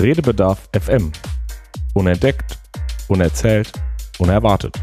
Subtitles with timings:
[0.00, 1.12] Redebedarf FM.
[1.92, 2.58] Unentdeckt,
[3.08, 3.70] unerzählt,
[4.18, 4.74] unerwartet.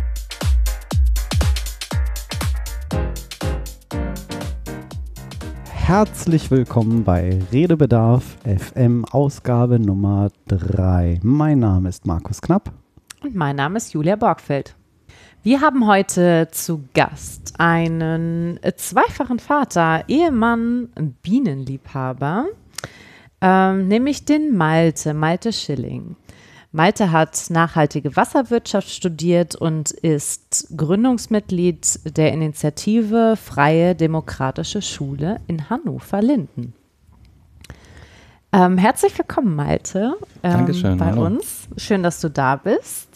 [5.72, 11.22] Herzlich willkommen bei Redebedarf FM Ausgabe Nummer 3.
[11.24, 12.72] Mein Name ist Markus Knapp.
[13.24, 14.76] Und mein Name ist Julia Borgfeld.
[15.42, 20.90] Wir haben heute zu Gast einen zweifachen Vater, Ehemann,
[21.24, 22.46] Bienenliebhaber,
[23.42, 26.16] ähm, nämlich den Malte, Malte Schilling.
[26.72, 36.74] Malte hat nachhaltige Wasserwirtschaft studiert und ist Gründungsmitglied der Initiative Freie Demokratische Schule in Hannover-Linden.
[38.52, 41.26] Ähm, herzlich willkommen, Malte, ähm, Dankeschön, bei hallo.
[41.26, 41.68] uns.
[41.78, 43.08] Schön, dass du da bist.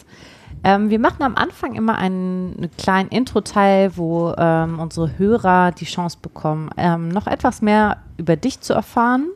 [0.64, 5.86] Ähm, wir machen am Anfang immer einen, einen kleinen Intro-Teil, wo ähm, unsere Hörer die
[5.86, 9.26] Chance bekommen, ähm, noch etwas mehr über dich zu erfahren.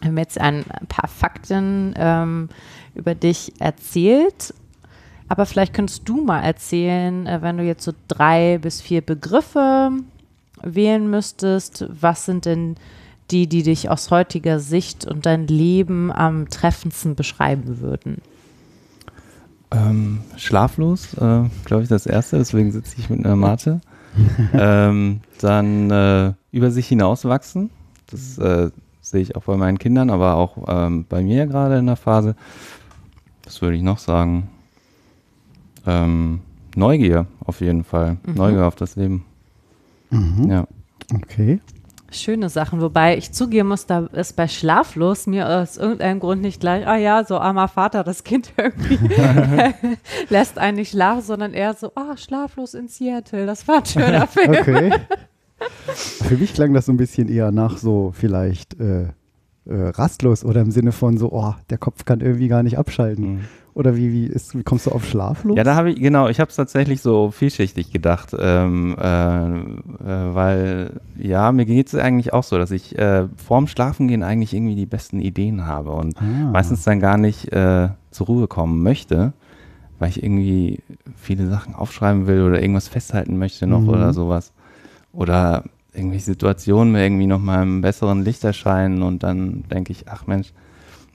[0.00, 2.48] Wir haben jetzt ein paar Fakten ähm,
[2.94, 4.54] über dich erzählt.
[5.28, 9.90] Aber vielleicht könntest du mal erzählen, äh, wenn du jetzt so drei bis vier Begriffe
[10.62, 12.76] wählen müsstest, was sind denn
[13.30, 18.22] die, die dich aus heutiger Sicht und dein Leben am treffendsten beschreiben würden?
[19.72, 23.80] Ähm, schlaflos, äh, glaube ich, das erste, deswegen sitze ich mit einer Mate.
[24.54, 27.70] ähm, dann äh, über sich hinauswachsen.
[28.06, 28.70] Das äh,
[29.06, 32.34] sehe ich auch bei meinen Kindern, aber auch ähm, bei mir gerade in der Phase.
[33.44, 34.50] Was würde ich noch sagen?
[35.86, 36.40] Ähm,
[36.74, 38.16] Neugier auf jeden Fall.
[38.26, 38.34] Mhm.
[38.34, 39.24] Neugier auf das Leben.
[40.10, 40.50] Mhm.
[40.50, 40.66] Ja.
[41.14, 41.60] Okay.
[42.10, 46.60] Schöne Sachen, wobei ich zugeben muss, da ist bei Schlaflos mir aus irgendeinem Grund nicht
[46.60, 48.98] gleich, ah ja, so armer Vater, das Kind irgendwie
[50.28, 54.26] lässt einen nicht schlafen, sondern eher so, ah, Schlaflos in Seattle, das war ein schöner
[54.28, 54.50] Film.
[54.50, 54.92] Okay.
[56.28, 59.08] Für mich klang das so ein bisschen eher nach so vielleicht äh, äh,
[59.68, 63.34] rastlos oder im Sinne von so, oh, der Kopf kann irgendwie gar nicht abschalten.
[63.34, 63.40] Mhm.
[63.74, 65.54] Oder wie, wie, ist, wie kommst du auf schlaflos?
[65.54, 70.34] Ja, da habe ich, genau, ich habe es tatsächlich so vielschichtig gedacht, ähm, äh, äh,
[70.34, 74.76] weil, ja, mir geht es eigentlich auch so, dass ich äh, vorm Schlafengehen eigentlich irgendwie
[74.76, 76.50] die besten Ideen habe und Ah.
[76.52, 79.34] meistens dann gar nicht äh, zur Ruhe kommen möchte,
[79.98, 80.80] weil ich irgendwie
[81.14, 83.88] viele Sachen aufschreiben will oder irgendwas festhalten möchte noch Mhm.
[83.90, 84.52] oder sowas.
[85.12, 85.64] Oder
[85.96, 90.26] irgendwelche Situationen mir irgendwie noch mal im besseren Licht erscheinen und dann denke ich, ach
[90.26, 90.52] Mensch,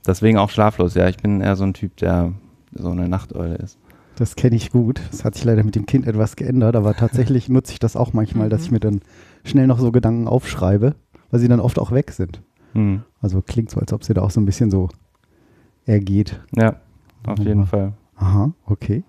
[0.06, 0.96] deswegen auch schlaflos.
[0.96, 2.34] Ja, ich bin eher so ein Typ, der
[2.74, 3.78] so eine Nachteule ist.
[4.16, 5.02] Das kenne ich gut.
[5.12, 8.14] Das hat sich leider mit dem Kind etwas geändert, aber tatsächlich nutze ich das auch
[8.14, 8.66] manchmal, dass Mhm.
[8.66, 9.02] ich mir dann
[9.44, 10.96] schnell noch so Gedanken aufschreibe,
[11.30, 12.42] weil sie dann oft auch weg sind.
[12.74, 13.02] Hm.
[13.22, 14.90] Also klingt so, als ob sie da auch so ein bisschen so
[15.86, 16.40] ergeht.
[16.56, 16.75] Ja,
[17.25, 17.94] auf jeden Fall.
[18.16, 19.03] Aha, okay.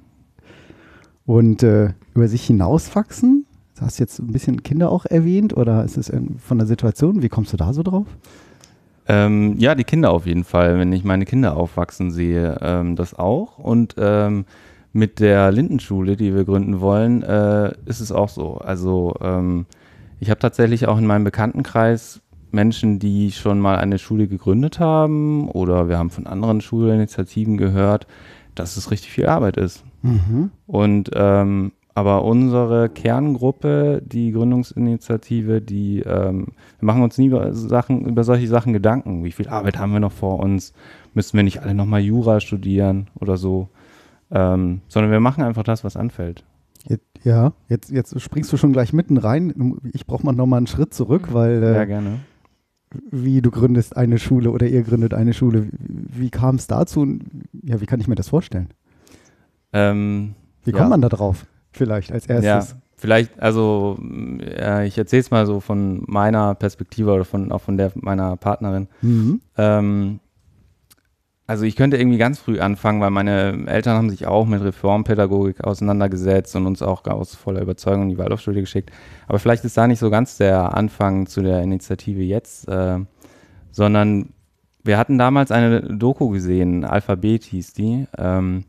[1.27, 3.42] Und äh, über sich hinauswachsen,
[3.83, 7.53] hast jetzt ein bisschen Kinder auch erwähnt oder ist es von der Situation, wie kommst
[7.53, 8.07] du da so drauf?
[9.09, 10.79] Ähm, ja, die Kinder auf jeden Fall.
[10.79, 13.59] Wenn ich meine Kinder aufwachsen sehe, ähm, das auch.
[13.59, 14.45] Und ähm,
[14.93, 18.59] mit der Lindenschule, die wir gründen wollen, äh, ist es auch so.
[18.59, 19.67] Also ähm,
[20.21, 22.21] ich habe tatsächlich auch in meinem Bekanntenkreis
[22.53, 28.07] Menschen, die schon mal eine Schule gegründet haben oder wir haben von anderen Schulinitiativen gehört,
[28.55, 29.83] dass es richtig viel Arbeit ist.
[30.03, 30.51] Mhm.
[30.67, 36.49] Und ähm, aber unsere Kerngruppe, die Gründungsinitiative, die ähm,
[36.79, 39.25] wir machen uns nie über Sachen, über solche Sachen Gedanken.
[39.25, 40.73] Wie viel Arbeit haben wir noch vor uns?
[41.15, 43.69] Müssen wir nicht alle nochmal Jura studieren oder so?
[44.31, 46.45] Ähm, sondern wir machen einfach das, was anfällt.
[47.25, 49.79] Ja, jetzt, jetzt springst du schon gleich mitten rein.
[49.93, 52.19] Ich brauche mal nochmal einen Schritt zurück, weil Ja, äh, gerne.
[53.13, 55.69] wie du gründest eine Schule oder ihr gründet eine Schule.
[55.71, 57.07] Wie, wie kam es dazu?
[57.63, 58.71] Ja, wie kann ich mir das vorstellen?
[59.73, 60.79] Ähm, Wie Ja.
[60.79, 61.47] kommt man da drauf?
[61.73, 62.77] Vielleicht als ja, erstes.
[62.97, 63.99] vielleicht, also
[64.41, 68.37] äh, ich erzähle es mal so von meiner Perspektive oder von, auch von der meiner
[68.37, 68.89] Partnerin.
[69.01, 69.41] Mhm.
[69.57, 70.21] Ähm,
[71.47, 75.65] also ich könnte irgendwie ganz früh anfangen, weil meine Eltern haben sich auch mit Reformpädagogik
[75.65, 78.91] auseinandergesetzt und uns auch aus voller Überzeugung in die Waldorfschule geschickt.
[79.27, 82.99] Aber vielleicht ist da nicht so ganz der Anfang zu der Initiative jetzt, äh,
[83.71, 84.31] sondern
[84.85, 88.65] wir hatten damals eine Doku gesehen, Alphabet hieß die, ähm,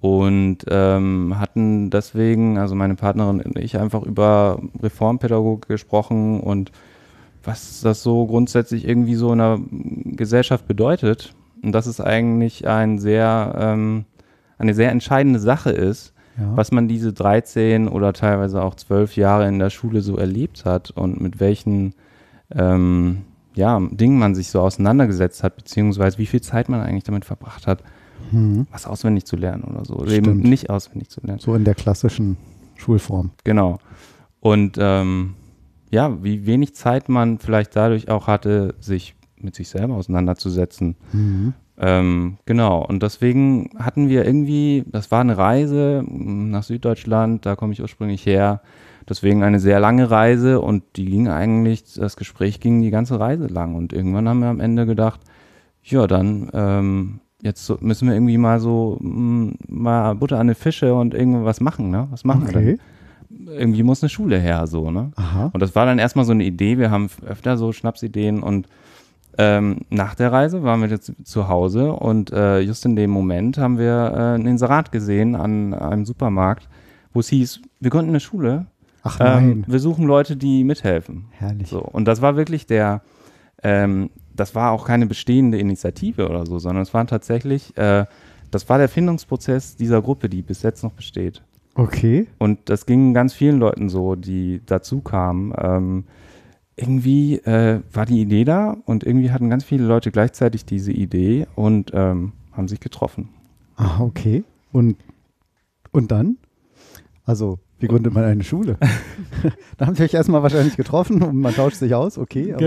[0.00, 6.70] und ähm, hatten deswegen, also meine Partnerin und ich, einfach über Reformpädagogik gesprochen und
[7.42, 9.58] was das so grundsätzlich irgendwie so in der
[10.16, 11.34] Gesellschaft bedeutet.
[11.62, 14.04] Und dass es eigentlich ein sehr, ähm,
[14.58, 16.56] eine sehr entscheidende Sache ist, Ja.
[16.56, 20.92] was man diese 13 oder teilweise auch 12 Jahre in der Schule so erlebt hat
[20.92, 21.94] und mit welchen
[22.54, 23.22] ähm,
[23.54, 27.66] ja, Dingen man sich so auseinandergesetzt hat, beziehungsweise wie viel Zeit man eigentlich damit verbracht
[27.66, 27.82] hat,
[28.30, 28.66] Mhm.
[28.70, 29.94] was auswendig zu lernen oder so.
[29.96, 31.40] Oder eben nicht auswendig zu lernen.
[31.40, 32.36] So in der klassischen
[32.76, 33.30] Schulform.
[33.44, 33.78] Genau.
[34.40, 35.34] Und ähm,
[35.90, 40.96] ja, wie wenig Zeit man vielleicht dadurch auch hatte, sich mit sich selber auseinanderzusetzen.
[41.12, 41.54] Mhm.
[41.80, 47.72] Ähm, genau, und deswegen hatten wir irgendwie, das war eine Reise nach Süddeutschland, da komme
[47.72, 48.62] ich ursprünglich her.
[49.08, 53.46] Deswegen eine sehr lange Reise und die ging eigentlich, das Gespräch ging die ganze Reise
[53.46, 53.74] lang.
[53.74, 55.20] Und irgendwann haben wir am Ende gedacht,
[55.82, 60.54] ja, dann ähm, jetzt so, müssen wir irgendwie mal so mh, mal Butter an die
[60.54, 62.08] Fische und irgendwas machen, ne?
[62.10, 62.78] Was machen wir Okay.
[63.30, 63.48] denn?
[63.48, 65.10] Irgendwie muss eine Schule her, so, ne?
[65.16, 65.50] Aha.
[65.52, 66.78] Und das war dann erstmal so eine Idee.
[66.78, 68.66] Wir haben öfter so Schnapsideen und
[69.36, 73.56] ähm, nach der Reise waren wir jetzt zu Hause und äh, just in dem Moment
[73.58, 76.68] haben wir äh, ein Inserat gesehen an einem Supermarkt,
[77.12, 78.66] wo es hieß, wir gründen eine Schule.
[79.04, 79.64] Ach Ähm, nein.
[79.68, 81.26] wir suchen Leute, die mithelfen.
[81.30, 81.68] Herrlich.
[81.68, 83.02] So, und das war wirklich der,
[83.62, 88.06] ähm, das war auch keine bestehende Initiative oder so, sondern es war tatsächlich, äh,
[88.50, 91.42] das war der Findungsprozess dieser Gruppe, die bis jetzt noch besteht.
[91.74, 92.26] Okay.
[92.38, 95.52] Und das ging ganz vielen Leuten so, die dazu kamen.
[95.58, 96.04] Ähm,
[96.76, 101.46] irgendwie äh, war die Idee da und irgendwie hatten ganz viele Leute gleichzeitig diese Idee
[101.56, 103.28] und ähm, haben sich getroffen.
[103.76, 104.44] Ah, okay.
[104.72, 104.96] Und,
[105.92, 106.36] und dann?
[107.24, 108.76] Also, wie gründet man eine Schule?
[109.76, 112.54] da haben sie euch erstmal wahrscheinlich getroffen und man tauscht sich aus, okay.
[112.54, 112.62] Aber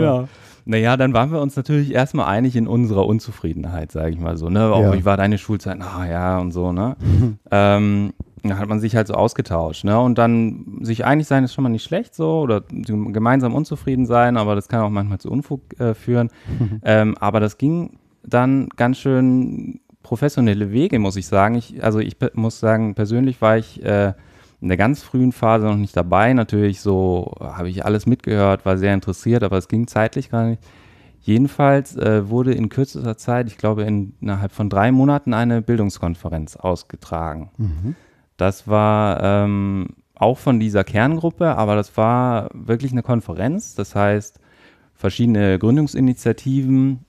[0.65, 4.49] Naja, dann waren wir uns natürlich erstmal einig in unserer Unzufriedenheit, sage ich mal so.
[4.49, 4.71] Ne?
[4.73, 4.93] Oh, Ja.
[4.93, 5.79] wie war deine Schulzeit?
[5.81, 6.95] Ah ja, und so, ne?
[7.51, 8.13] ähm,
[8.43, 9.99] da hat man sich halt so ausgetauscht, ne?
[9.99, 14.35] Und dann sich einig sein ist schon mal nicht schlecht so oder gemeinsam unzufrieden sein,
[14.37, 16.29] aber das kann auch manchmal zu Unfug äh, führen.
[16.83, 21.55] ähm, aber das ging dann ganz schön professionelle Wege, muss ich sagen.
[21.55, 24.13] Ich, also ich muss sagen, persönlich war ich äh,
[24.61, 26.33] in der ganz frühen Phase noch nicht dabei.
[26.33, 30.61] Natürlich so habe ich alles mitgehört, war sehr interessiert, aber es ging zeitlich gar nicht.
[31.19, 36.55] Jedenfalls äh, wurde in kürzester Zeit, ich glaube in, innerhalb von drei Monaten, eine Bildungskonferenz
[36.55, 37.51] ausgetragen.
[37.57, 37.95] Mhm.
[38.37, 43.75] Das war ähm, auch von dieser Kerngruppe, aber das war wirklich eine Konferenz.
[43.75, 44.39] Das heißt,
[44.95, 47.05] verschiedene Gründungsinitiativen,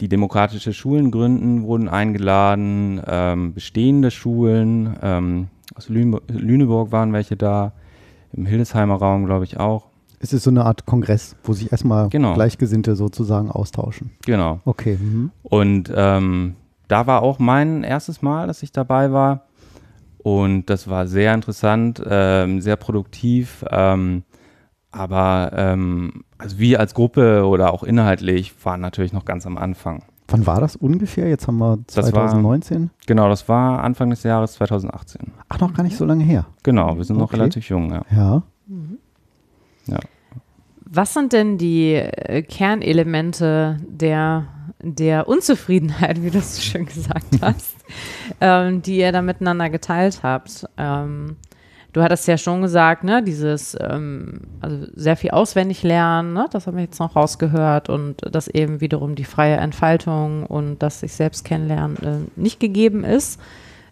[0.00, 7.36] die demokratische Schulen gründen, wurden eingeladen, ähm, bestehende Schulen, ähm, aus Lüne Lüneburg waren welche
[7.36, 7.72] da,
[8.32, 9.86] im Hildesheimer Raum, glaube ich, auch.
[10.20, 12.34] es ist so eine Art Kongress, wo sich erstmal Genau.
[12.34, 14.10] Gleichgesinnte sozusagen austauschen.
[14.24, 14.60] Genau.
[14.64, 14.96] Okay.
[15.00, 15.30] Mhm.
[15.42, 16.56] Und ähm,
[16.88, 19.46] da war auch mein erstes Mal, dass ich dabei war.
[20.18, 23.64] Und das war sehr interessant, ähm, sehr produktiv.
[23.70, 24.22] Ähm,
[24.90, 30.02] aber ähm, also wir als Gruppe oder auch inhaltlich waren natürlich noch ganz am Anfang.
[30.28, 31.28] Wann war das ungefähr?
[31.28, 32.90] Jetzt haben wir Das war- 2019.
[33.06, 35.32] Genau, das war Anfang des Jahres 2018.
[35.48, 36.46] Ach, noch gar nicht so lange her.
[36.62, 37.36] Genau, wir sind noch Okay.
[37.36, 38.02] relativ jung, ja.
[39.86, 39.98] Ja.
[40.86, 44.46] Was sind denn die äh, Kernelemente der,
[44.82, 47.74] der Unzufriedenheit, wie du es so schön gesagt hast,
[48.40, 50.64] ähm, die ihr da miteinander geteilt habt?
[50.76, 51.36] Ähm,
[51.94, 56.66] du hattest ja schon gesagt, ne, dieses, ähm, also sehr viel auswendig lernen, ne, das
[56.66, 61.14] haben wir jetzt noch rausgehört und dass eben wiederum die freie Entfaltung und das sich
[61.14, 63.40] selbst kennenlernen äh, nicht gegeben ist.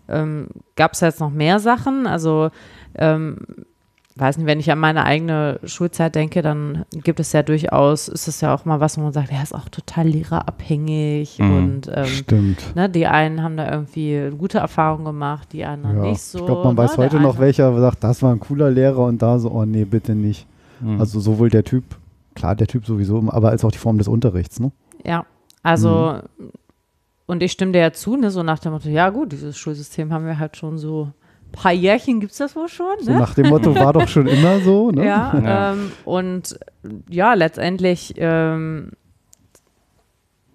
[0.09, 2.07] Ähm, Gab es jetzt noch mehr Sachen?
[2.09, 2.51] Also
[2.97, 3.39] ähm,
[4.17, 8.29] weiß nicht, wenn ich an meine eigene Schulzeit denke, dann gibt es ja durchaus, ist
[8.29, 11.51] es ja auch mal was, wo man sagt, ja, ist auch total lehrerabhängig Mhm.
[11.57, 12.77] und ähm, Stimmt.
[12.77, 16.03] ne, die einen haben da irgendwie gute Erfahrungen gemacht, die anderen Ja.
[16.11, 16.39] nicht so.
[16.39, 16.79] ich glaube, man ne?
[16.83, 19.65] weiß Der heute noch, welcher sagt, das war ein cooler Lehrer und da so, oh
[19.65, 20.47] nee, bitte nicht.
[20.81, 21.01] Mhm.
[21.01, 21.85] Also sowohl der Typ,
[22.35, 24.73] klar, der Typ sowieso, aber als auch die Form des Unterrichts, ne?
[25.05, 25.25] Ja,
[25.63, 26.51] also Mhm.
[27.27, 30.13] und ich stimme dir ja zu, ne, so nach dem Motto, ja gut, dieses Schulsystem
[30.13, 31.13] haben wir halt schon so
[31.53, 33.19] paar Jährchen gibt es das wohl schon, So ne?
[33.19, 35.07] nach dem Motto, war doch schon immer so, ne?
[35.07, 35.73] Ja, Ja.
[35.73, 36.59] Ähm, und
[37.09, 38.93] ja, letztendlich ähm,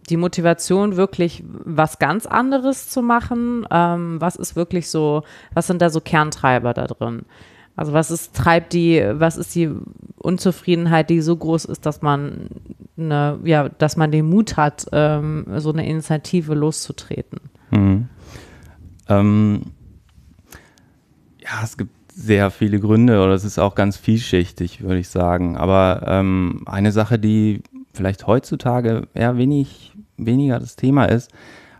[0.09, 3.65] die Motivation, wirklich was ganz anderes zu machen.
[3.69, 5.23] Ähm, was ist wirklich so,
[5.53, 7.23] was sind da so Kerntreiber da drin?
[7.75, 9.69] Also was ist, treibt die, was ist die
[10.17, 12.49] Unzufriedenheit, die so groß ist, dass man
[12.97, 17.39] eine, ja, dass man den Mut hat, ähm, so eine Initiative loszutreten?
[17.69, 18.09] Mhm.
[19.09, 19.61] Ähm,
[21.49, 25.55] ja, es gibt sehr viele Gründe oder es ist auch ganz vielschichtig, würde ich sagen.
[25.55, 27.61] Aber ähm, eine Sache, die
[27.93, 31.31] vielleicht heutzutage eher wenig, weniger das Thema ist,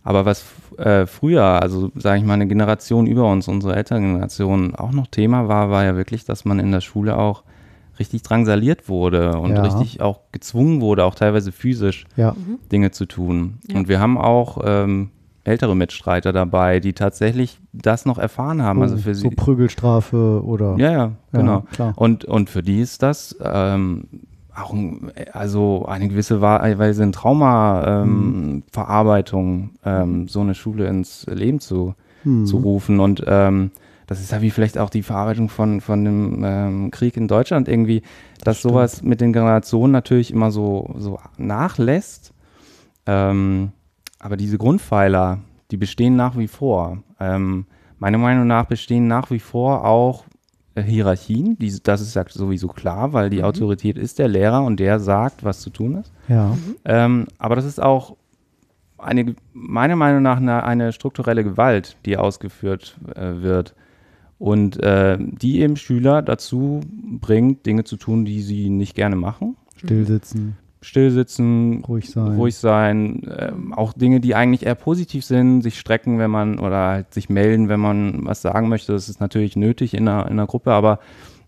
[0.03, 0.45] aber was
[0.77, 5.47] äh, früher, also sage ich mal, eine Generation über uns, unsere Elterngeneration, auch noch Thema
[5.47, 7.43] war, war ja wirklich, dass man in der Schule auch
[8.00, 9.63] richtig drangsaliert wurde und Ja.
[9.63, 12.36] richtig auch gezwungen wurde, auch teilweise physisch Ja.
[12.71, 13.57] Dinge zu tun.
[13.67, 13.75] Ja.
[13.75, 15.09] Und wir haben auch ähm,
[15.48, 18.82] ältere Mitstreiter dabei, die tatsächlich das noch erfahren haben.
[18.82, 19.36] also Oh, für so sie.
[19.36, 20.75] Prügelstrafe oder.
[20.77, 21.62] Ja, ja, genau.
[21.72, 21.94] klar.
[21.96, 24.04] Und, und für die ist das ähm,
[24.56, 30.88] auch ein, also eine gewisse Wa- Weise ein Trauma, ähm, Verarbeitung, ähm, so eine Schule
[30.88, 32.46] ins Leben zu, Hm.
[32.46, 33.00] zu rufen.
[33.00, 33.72] Und ähm,
[34.08, 37.68] das ist ja wie vielleicht auch die Verarbeitung von, von dem ähm, Krieg in Deutschland
[37.68, 38.01] irgendwie,
[38.44, 38.72] dass stimmt.
[38.74, 42.34] sowas mit den Generationen natürlich immer so, so nachlässt.
[43.06, 43.72] Ähm,
[44.27, 45.39] aber diese Grundpfeiler,
[45.72, 47.01] die bestehen nach wie vor.
[47.17, 47.65] Ähm,
[47.98, 50.25] meiner Meinung nach bestehen nach wie vor auch
[50.75, 51.57] äh, Hierarchien.
[51.60, 55.46] Die, das ist ja sowieso klar, weil die Autorität ist der Lehrer und der sagt,
[55.46, 56.12] was zu tun ist.
[56.27, 56.57] Ja.
[56.84, 58.17] Ähm, aber das ist auch
[58.98, 63.75] eine, meiner Meinung nach eine, eine strukturelle Gewalt, die ausgeführt äh, wird
[64.39, 66.81] und äh, die eben Schüler dazu
[67.22, 69.55] bringt, Dinge zu tun, die sie nicht gerne machen.
[69.77, 72.36] Stillsitzen, Stillsitzen, ruhig sein.
[72.36, 76.88] ruhig sein, ähm, auch Dinge, die eigentlich eher positiv sind, sich strecken, wenn man oder
[76.88, 78.93] halt sich melden, wenn man was sagen möchte.
[78.93, 81.00] Das ist natürlich nötig in einer, in einer Gruppe, aber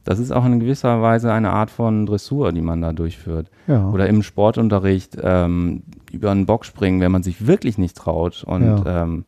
[0.03, 3.51] das ist auch in gewisser Weise eine Art von Dressur, die man da durchführt.
[3.67, 3.89] Ja.
[3.89, 8.43] Oder im Sportunterricht ähm, über einen Bock springen, wenn man sich wirklich nicht traut.
[8.43, 9.25] Und ähm,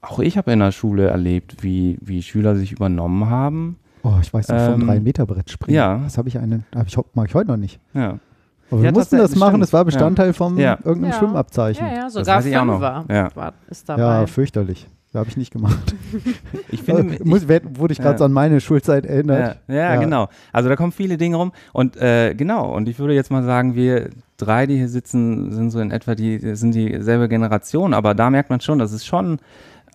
[0.00, 3.78] auch ich habe in der Schule erlebt, wie, wie Schüler sich übernommen haben.
[4.02, 5.74] Oh, ich weiß noch, vom Ähm, 3-Meter-Brett springen.
[5.76, 5.98] ja.
[5.98, 7.80] Das habe ich einen, hab ich, mag ich heute noch nicht.
[7.92, 8.18] Ja,
[8.70, 10.78] Aber wir Ja, mussten das machen, das war Bestandteil vom Ja.
[10.84, 11.18] irgendeinem Ja.
[11.18, 11.86] Schwimmabzeichen.
[11.86, 12.80] Ja, ja, Das sogar weiß ich auch noch.
[12.80, 13.28] Fünfer Ja.
[13.34, 14.00] war, ist dabei.
[14.02, 14.88] Ja, fürchterlich.
[15.12, 15.94] Da habe ich nicht gemacht.
[16.70, 18.18] ich finde, Äh, Muss, werd- wurde ich gerade Ja.
[18.18, 19.58] so an meine Schulzeit erinnert.
[19.68, 20.28] Ja, ja, genau.
[20.52, 21.52] Also da kommen viele Dinge rum.
[21.72, 25.70] Und äh, genau, und ich würde jetzt mal sagen, wir drei, die hier sitzen, sind
[25.70, 29.38] so in etwa die, sind dieselbe Generation, aber da merkt man schon, das ist schon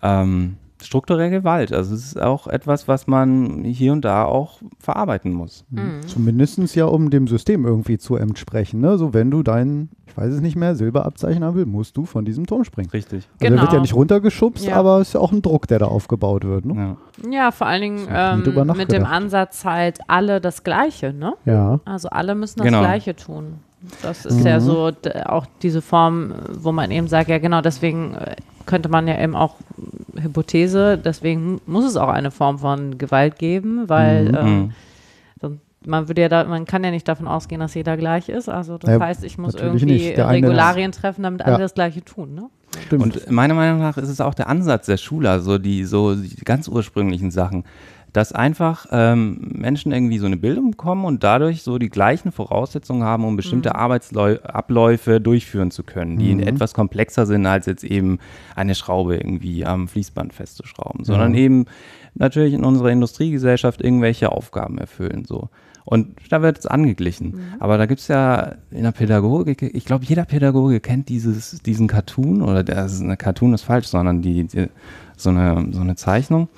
[0.01, 1.71] ähm, strukturelle Gewalt.
[1.73, 5.65] Also es ist auch etwas, was man hier und da auch verarbeiten muss.
[5.69, 6.01] Mhm.
[6.07, 8.81] Zumindest ja, um dem System irgendwie zu entsprechen.
[8.81, 8.97] Ne?
[8.97, 12.25] So, wenn du dein, ich weiß es nicht mehr, Silberabzeichen haben willst, musst du von
[12.25, 12.89] diesem Turm springen.
[12.89, 13.27] Richtig.
[13.27, 13.73] Also der wird Genau.
[13.73, 14.75] ja nicht runtergeschubst, Ja.
[14.75, 16.65] aber es ist ja auch ein Druck, der da aufgebaut wird.
[16.65, 16.97] Ne?
[17.23, 17.31] Ja.
[17.31, 18.43] Ja, vor allen Dingen ähm,
[18.75, 19.05] mit dem.
[19.05, 21.33] Ansatz halt alle das Gleiche, ne?
[21.45, 21.79] Ja.
[21.85, 22.79] Also alle müssen das Genau.
[22.79, 23.55] Gleiche tun.
[24.03, 24.45] Das ist Mhm.
[24.45, 24.91] ja so
[25.25, 28.35] auch diese Form, wo man eben sagt, ja genau, deswegen äh,
[28.65, 29.55] könnte man ja eben auch
[30.19, 34.35] Hypothese, deswegen muss es auch eine Form von Gewalt geben, weil Mhm.
[34.37, 34.71] ähm, Mhm.
[35.41, 38.49] sonst- man würde ja da, man kann ja nicht davon ausgehen, dass jeder gleich ist.
[38.49, 41.57] Also das Ja, heißt, ich muss irgendwie Regularien treffen, damit alle Ja.
[41.59, 42.49] das Gleiche tun, ne?
[42.85, 43.03] Stimmt.
[43.03, 46.35] Und meiner Meinung nach ist es auch der Ansatz der Schule, also die so die
[46.45, 47.65] ganz ursprünglichen Sachen,
[48.13, 53.03] dass einfach ähm, Menschen irgendwie so eine Bildung bekommen und dadurch so die gleichen Voraussetzungen
[53.03, 56.41] haben, um bestimmte Arbeitsabläufe durchführen zu können, die Mhm.
[56.41, 58.19] etwas komplexer sind, als jetzt eben
[58.55, 61.39] eine Schraube irgendwie am Fließband festzuschrauben, sondern Ja.
[61.41, 61.65] eben
[62.15, 65.49] natürlich in unserer Industriegesellschaft irgendwelche Aufgaben erfüllen so.
[65.83, 67.39] Und da wird es angeglichen.
[67.59, 71.87] Aber da gibt es ja in der Pädagogik, ich glaube, jeder Pädagoge kennt dieses, diesen
[71.87, 74.67] Cartoon, oder der ist eine Cartoon ist falsch, sondern die, die,
[75.17, 76.49] so, eine, so eine Zeichnung,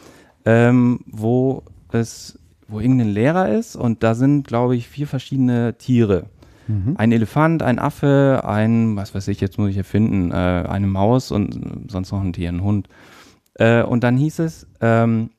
[0.45, 6.25] ähm, wo es, wo irgendein Lehrer ist und da sind, glaube ich, vier verschiedene Tiere.
[6.67, 6.95] Mhm.
[6.97, 11.31] Ein Elefant, ein Affe, ein, was weiß ich, jetzt muss ich erfinden, äh, eine Maus
[11.31, 12.87] und sonst noch ein Tier, ein Hund.
[13.55, 15.31] Äh, und dann hieß es, ähm,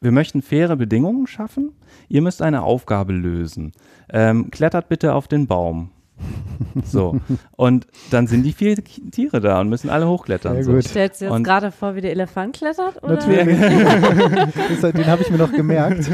[0.00, 1.72] wir möchten faire Bedingungen schaffen.
[2.08, 3.72] Ihr müsst eine Aufgabe lösen.
[4.08, 5.90] Ähm, klettert bitte auf den Baum.
[6.84, 7.18] So.
[7.56, 10.54] Und dann sind die vier Tiere da und müssen alle hochklettern.
[10.56, 10.80] Sehr so.
[10.80, 13.02] Stellst du jetzt Und- gerade vor, wie der Elefant klettert?
[13.02, 13.14] Oder?
[13.14, 13.58] Natürlich.
[14.80, 16.08] Das- Den habe ich mir noch gemerkt.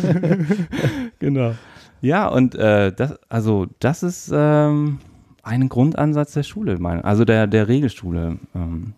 [1.19, 1.55] Genau.
[2.01, 4.99] Ja, und äh, das, also das ist ähm,
[5.43, 8.39] ein Grundansatz der Schule, mein, also der, der Regelschule.
[8.55, 8.93] Ähm,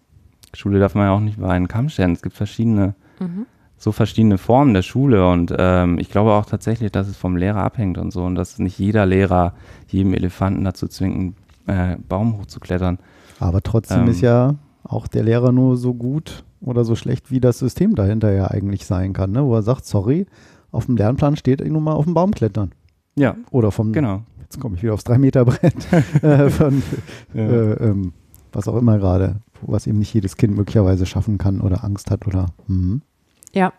[0.54, 2.12] Schule darf man ja auch nicht über einen Kamm stellen.
[2.12, 3.46] Es gibt verschiedene, Mhm.
[3.78, 7.62] So verschiedene Formen der Schule und ähm, ich glaube auch tatsächlich, dass es vom Lehrer
[7.62, 9.54] abhängt und so und dass nicht jeder Lehrer
[9.86, 12.98] jedem Elefanten dazu zwingt, einen äh, Baum hochzuklettern.
[13.38, 14.08] Aber trotzdem Ähm.
[14.08, 18.32] ist ja auch der Lehrer nur so gut oder so schlecht, wie das System dahinter
[18.32, 19.30] ja eigentlich sein kann.
[19.30, 19.44] Ne?
[19.44, 20.26] Wo er sagt, sorry,
[20.72, 22.72] auf dem Lernplan steht nur mal auf dem Baum klettern.
[23.16, 24.22] Ja, Oder vom, genau.
[24.40, 25.92] jetzt komme ich wieder aufs 3-Meter-Brett,
[26.22, 26.82] äh, von
[27.34, 28.12] äh, ähm,
[28.52, 32.26] was auch immer gerade, was eben nicht jedes Kind möglicherweise schaffen kann oder Angst hat
[32.26, 33.02] oder mhm.
[33.52, 33.72] Ja.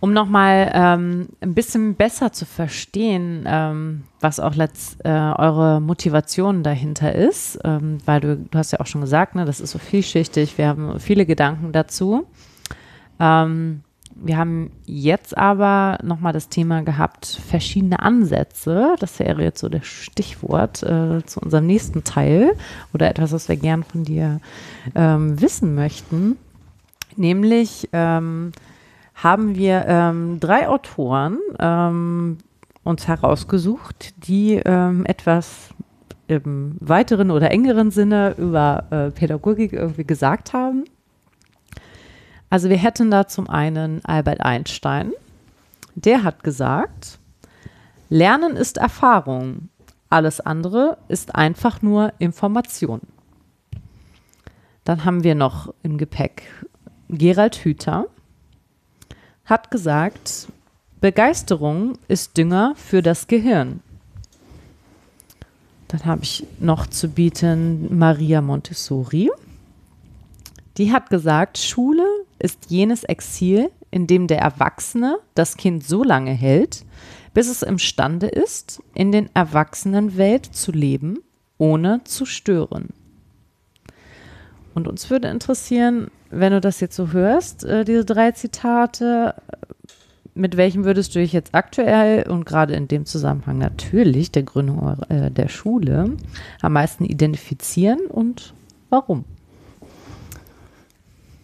[0.00, 6.64] Um nochmal ähm, ein bisschen besser zu verstehen, ähm, was auch letzt, äh, eure Motivation
[6.64, 9.78] dahinter ist, ähm, weil du, du hast ja auch schon gesagt, ne, das ist so
[9.78, 12.26] vielschichtig, wir haben viele Gedanken dazu.
[13.20, 13.82] Ähm,
[14.14, 18.96] wir haben jetzt aber nochmal das Thema gehabt, verschiedene Ansätze.
[18.98, 22.52] Das wäre jetzt so das Stichwort äh, zu unserem nächsten Teil
[22.92, 24.40] oder etwas, was wir gern von dir
[24.94, 26.36] ähm, wissen möchten.
[27.16, 28.52] Nämlich ähm,
[29.14, 32.38] haben wir ähm, drei Autoren ähm,
[32.84, 35.70] uns herausgesucht, die ähm, etwas
[36.28, 40.84] im weiteren oder engeren Sinne über äh, Pädagogik irgendwie gesagt haben.
[42.50, 45.12] Also wir hätten da zum einen Albert Einstein,
[45.94, 47.18] der hat gesagt,
[48.08, 49.68] Lernen ist Erfahrung,
[50.10, 53.00] alles andere ist einfach nur Information.
[54.84, 56.42] Dann haben wir noch im Gepäck
[57.08, 58.06] Gerald Hüther,
[59.52, 60.48] hat gesagt,
[61.02, 63.80] Begeisterung ist Dünger für das Gehirn.
[65.88, 69.30] Dann habe ich noch zu bieten Maria Montessori.
[70.78, 72.06] Die hat gesagt, Schule
[72.38, 76.86] ist jenes Exil, in dem der Erwachsene das Kind so lange hält,
[77.34, 81.18] bis es imstande ist, in den Erwachsenenwelt zu leben,
[81.58, 82.88] ohne zu stören.
[84.72, 89.34] Und uns würde interessieren, wenn du das jetzt so hörst, äh, diese drei Zitate,
[90.34, 94.96] mit welchem würdest du dich jetzt aktuell und gerade in dem Zusammenhang natürlich der Gründung
[95.10, 96.12] äh, der Schule
[96.62, 98.54] am meisten identifizieren und
[98.88, 99.24] warum?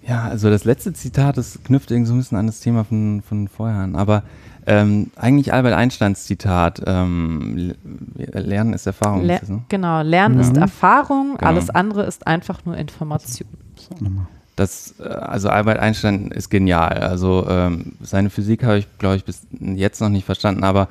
[0.07, 3.21] Ja, also das letzte Zitat, das knüpft irgendwie so ein bisschen an das Thema von,
[3.21, 3.95] von vorher an.
[3.95, 4.23] Aber
[4.67, 7.75] ähm, eigentlich Albert Einsteins Zitat, ähm,
[8.17, 9.23] Le- Lernen ist Erfahrung.
[9.25, 9.63] Le ist das, ne?
[9.69, 10.63] Genau, Lernen ist Mhm.
[10.63, 11.47] Erfahrung, Genau.
[11.47, 13.49] alles andere ist einfach nur Information.
[13.77, 14.27] Sag nochmal.
[14.59, 16.99] Das, äh, also Albert Einstein ist genial.
[16.99, 20.89] Also ähm, seine Physik habe ich, glaube ich, bis jetzt noch nicht verstanden, aber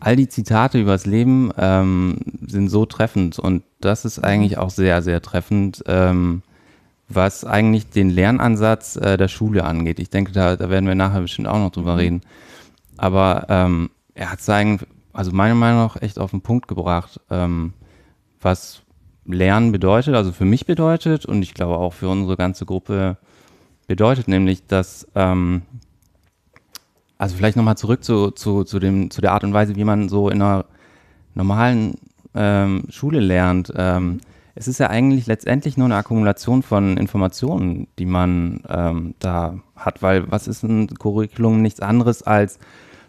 [0.00, 4.68] all die Zitate über das Leben ähm, sind so treffend und das ist eigentlich auch
[4.68, 6.42] sehr, sehr treffend, ähm,
[7.08, 9.98] was eigentlich den Lernansatz äh, der Schule angeht.
[9.98, 12.20] Ich denke, da, da werden wir nachher bestimmt auch noch drüber reden.
[12.98, 17.20] Aber ähm, er hat es eigentlich, also meiner Meinung nach, echt auf den Punkt gebracht,
[17.30, 17.72] ähm,
[18.40, 18.82] was
[19.26, 23.16] Lernen bedeutet, also für mich bedeutet und ich glaube auch für unsere ganze Gruppe
[23.86, 25.62] bedeutet, nämlich, dass, ähm,
[27.18, 30.08] also vielleicht nochmal zurück zu, zu, zu, dem, zu der Art und Weise, wie man
[30.08, 30.64] so in einer
[31.34, 31.94] normalen
[32.34, 33.72] ähm, Schule lernt.
[33.76, 34.20] Ähm,
[34.54, 40.02] es ist ja eigentlich letztendlich nur eine Akkumulation von Informationen, die man ähm, da hat,
[40.02, 42.58] weil was ist ein Curriculum nichts anderes als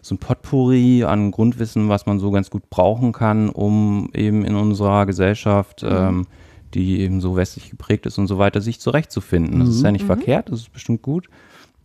[0.02, 4.54] so ein Potpourri an Grundwissen, was man so ganz gut brauchen kann, um eben in
[4.54, 6.26] unserer Gesellschaft, ähm,
[6.74, 9.60] die eben so westlich geprägt ist und so weiter, sich zurechtzufinden.
[9.60, 11.28] Das ist ja nicht verkehrt, das ist bestimmt gut,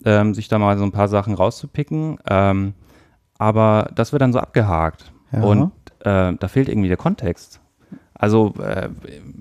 [0.06, 2.18] ähm, sich da mal so ein paar Sachen rauszupicken.
[2.30, 2.74] Ähm,
[3.38, 5.12] aber das wird dann so abgehakt.
[5.32, 5.42] Ja.
[5.42, 7.60] Und äh, da fehlt irgendwie der Kontext.
[8.14, 8.90] Also, äh,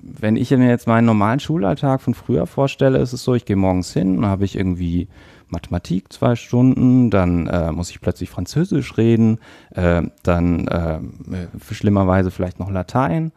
[0.03, 3.57] wenn ich mir jetzt meinen normalen Schulalltag von früher vorstelle, ist es so, ich gehe
[3.57, 5.09] morgens hin, dann habe ich irgendwie
[5.53, 9.39] Mathematik zwei Stunden, dann äh, muss ich plötzlich Französisch reden,
[9.71, 11.01] äh, dann äh,
[11.71, 13.33] schlimmerweise vielleicht noch Latein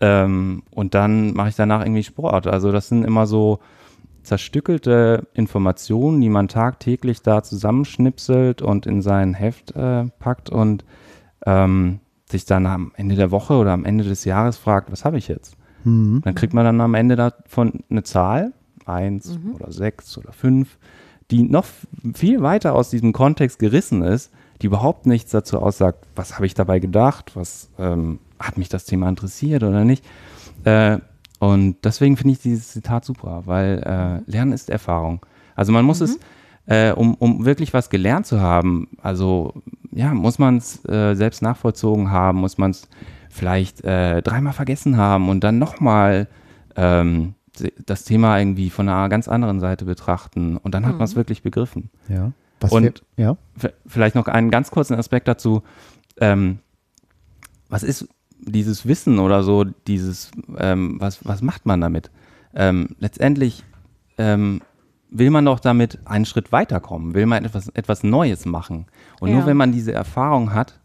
[0.00, 2.46] ähm, und dann mache ich danach irgendwie Sport.
[2.46, 3.60] Also das sind immer so
[4.22, 10.84] zerstückelte Informationen, die man tagtäglich da zusammenschnipselt und in sein Heft äh, packt und
[11.46, 15.16] ähm, sich dann am Ende der Woche oder am Ende des Jahres fragt, was habe
[15.16, 15.56] ich jetzt?
[15.84, 16.22] Mhm.
[16.24, 18.52] Dann kriegt man dann am Ende davon eine Zahl,
[18.84, 20.78] eins oder sechs oder fünf,
[21.30, 21.64] die noch
[22.14, 26.54] viel weiter aus diesem Kontext gerissen ist, die überhaupt nichts dazu aussagt, was habe ich
[26.54, 30.04] dabei gedacht, was ähm, hat mich das Thema interessiert oder nicht.
[30.64, 30.98] Äh,
[31.38, 35.24] und deswegen finde ich dieses Zitat super, weil äh, Lernen ist Erfahrung.
[35.54, 36.18] Also man muss es,
[36.66, 39.54] äh, um, um wirklich was gelernt zu haben, also
[39.92, 42.88] ja, muss man es äh, selbst nachvollzogen haben, muss man es
[43.30, 46.28] vielleicht äh, dreimal vergessen haben und dann nochmal
[46.76, 47.34] ähm,
[47.84, 51.42] das Thema irgendwie von einer ganz anderen Seite betrachten und dann hat man es wirklich
[51.42, 51.90] begriffen.
[52.08, 52.32] Ja.
[52.60, 53.70] Was Und- wär- ja.
[53.86, 55.62] Vielleicht noch einen ganz kurzen Aspekt dazu.
[56.20, 56.58] Ähm,
[57.68, 62.10] was ist dieses Wissen oder so, dieses, ähm, was, was macht man damit?
[62.54, 63.64] Ähm, letztendlich
[64.18, 64.60] ähm,
[65.10, 68.86] will man doch damit einen Schritt weiterkommen, will man etwas, etwas Neues machen.
[69.20, 69.36] Und Ja.
[69.36, 70.80] nur wenn man diese Erfahrung hat,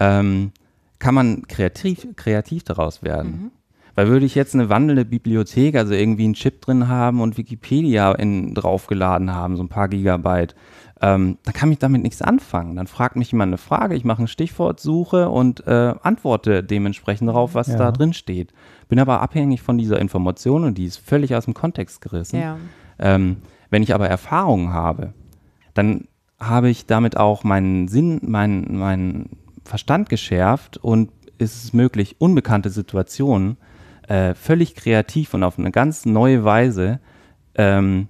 [0.00, 0.52] ähm,
[0.98, 3.50] kann man kreativ, kreativ daraus werden.
[3.94, 8.12] Weil würde ich jetzt eine wandelnde Bibliothek, also irgendwie einen Chip drin haben und Wikipedia
[8.12, 10.54] in, draufgeladen haben, so ein paar Gigabyte,
[11.02, 12.76] ähm, dann kann ich damit nichts anfangen.
[12.76, 17.54] Dann fragt mich jemand eine Frage, ich mache eine Stichwortsuche und äh, antworte dementsprechend darauf,
[17.54, 17.76] was Ja.
[17.76, 18.52] da drin steht.
[18.88, 22.40] Bin aber abhängig von dieser Information und die ist völlig aus dem Kontext gerissen.
[22.40, 22.56] Ja.
[22.98, 25.12] Ähm, wenn ich aber Erfahrungen habe,
[25.74, 26.06] dann
[26.38, 29.30] habe ich damit auch meinen Sinn, meinen, meinen
[29.64, 33.56] Verstand geschärft und ist es möglich, unbekannte Situationen
[34.08, 37.00] äh, völlig kreativ und auf eine ganz neue Weise
[37.54, 38.08] ähm,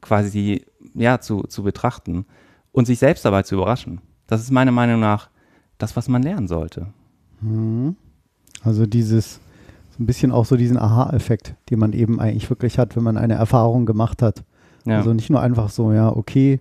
[0.00, 2.26] quasi ja, zu, zu betrachten
[2.72, 4.00] und sich selbst dabei zu überraschen.
[4.26, 5.30] Das ist meiner Meinung nach
[5.78, 6.88] das, was man lernen sollte.
[8.62, 9.40] Also dieses,
[9.96, 13.16] so ein bisschen auch so diesen Aha-Effekt, den man eben eigentlich wirklich hat, wenn man
[13.16, 14.44] eine Erfahrung gemacht hat.
[14.84, 14.98] Ja.
[14.98, 16.60] Also nicht nur einfach so, ja, okay,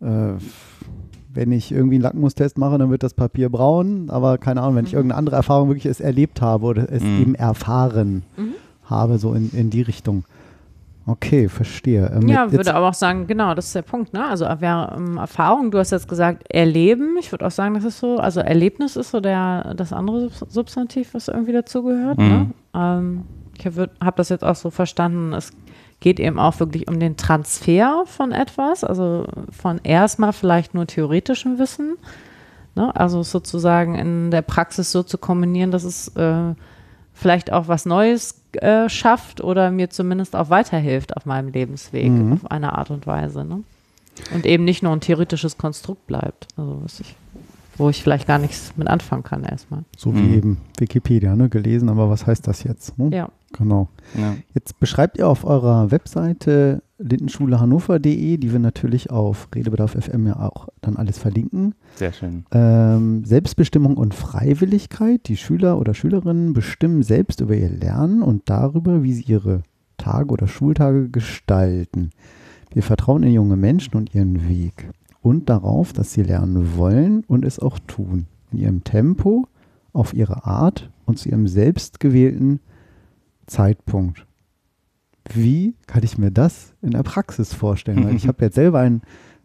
[0.00, 0.32] äh,
[1.32, 4.84] wenn ich irgendwie einen Lackmustest mache, dann wird das Papier braun, aber keine Ahnung, wenn
[4.86, 7.20] ich irgendeine andere Erfahrung wirklich es erlebt habe oder es Mhm.
[7.20, 8.22] eben erfahren
[8.84, 10.24] habe, so in, in die Richtung.
[11.06, 12.10] Okay, verstehe.
[12.14, 14.24] Ähm, Ja, jetzt- würde aber auch sagen, genau, das ist der Punkt, ne?
[14.28, 17.98] Also wer, ähm, Erfahrung, du hast jetzt gesagt, erleben, ich würde auch sagen, das ist
[17.98, 22.24] so, also Erlebnis ist so der, das andere Subs- Substantiv, was irgendwie dazugehört, ne?
[22.48, 22.54] Mhm.
[22.74, 23.22] Ähm,
[23.58, 25.52] ich habe hab das jetzt auch so verstanden, es
[26.00, 31.58] geht eben auch wirklich um den Transfer von etwas, also von erstmal vielleicht nur theoretischem
[31.58, 31.96] Wissen,
[32.74, 32.94] ne?
[32.96, 36.54] also sozusagen in der Praxis so zu kombinieren, dass es äh,
[37.12, 42.32] vielleicht auch was Neues äh, schafft oder mir zumindest auch weiterhilft auf meinem Lebensweg Mhm.
[42.32, 43.44] auf eine Art und Weise.
[43.44, 43.62] Ne?
[44.32, 47.14] Und eben nicht nur ein theoretisches Konstrukt bleibt, also was ich,
[47.80, 49.84] wo ich vielleicht gar nichts mit anfangen kann erstmal.
[49.96, 50.34] So wie Mhm.
[50.34, 51.48] eben Wikipedia, ne?
[51.48, 52.98] gelesen, aber was heißt das jetzt?
[52.98, 53.10] Ne?
[53.12, 53.30] Ja.
[53.58, 53.88] Genau.
[54.16, 54.36] Ja.
[54.54, 60.68] Jetzt beschreibt ihr auf eurer Webseite lindenschulehannover.de, die wir natürlich auf Redebedarf FM ja auch
[60.80, 61.74] dann alles verlinken.
[61.96, 62.44] Sehr schön.
[62.52, 65.26] Ähm, Selbstbestimmung und Freiwilligkeit.
[65.28, 69.62] Die Schüler oder Schülerinnen bestimmen selbst über ihr Lernen und darüber, wie sie ihre
[69.96, 72.10] Tage oder Schultage gestalten.
[72.72, 74.88] Wir vertrauen in junge Menschen und ihren Weg
[75.22, 78.26] und darauf, dass sie lernen wollen und es auch tun.
[78.52, 79.46] In ihrem Tempo,
[79.92, 82.60] auf ihre Art und zu ihrem selbstgewählten
[83.46, 84.26] Zeitpunkt.
[85.32, 88.04] Wie kann ich mir das in der Praxis vorstellen?
[88.04, 89.02] Weil ich habe jetzt selber einen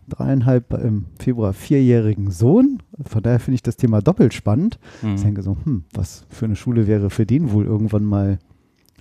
[0.07, 2.81] dreieinhalb im Februar vierjährigen Sohn.
[3.03, 4.79] Von daher finde ich das Thema doppelt spannend.
[5.01, 5.15] Mhm.
[5.15, 8.39] Ich denke so, hm, was für eine Schule wäre für den wohl irgendwann mal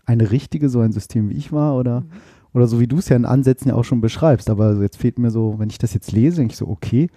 [0.07, 2.11] eine richtige, so ein System wie ich war oder, Mhm.
[2.55, 4.49] Oder so wie du es ja in Ansätzen ja auch schon beschreibst.
[4.49, 7.09] Aber jetzt fehlt mir so, wenn ich das jetzt lese, denke ich so, okay,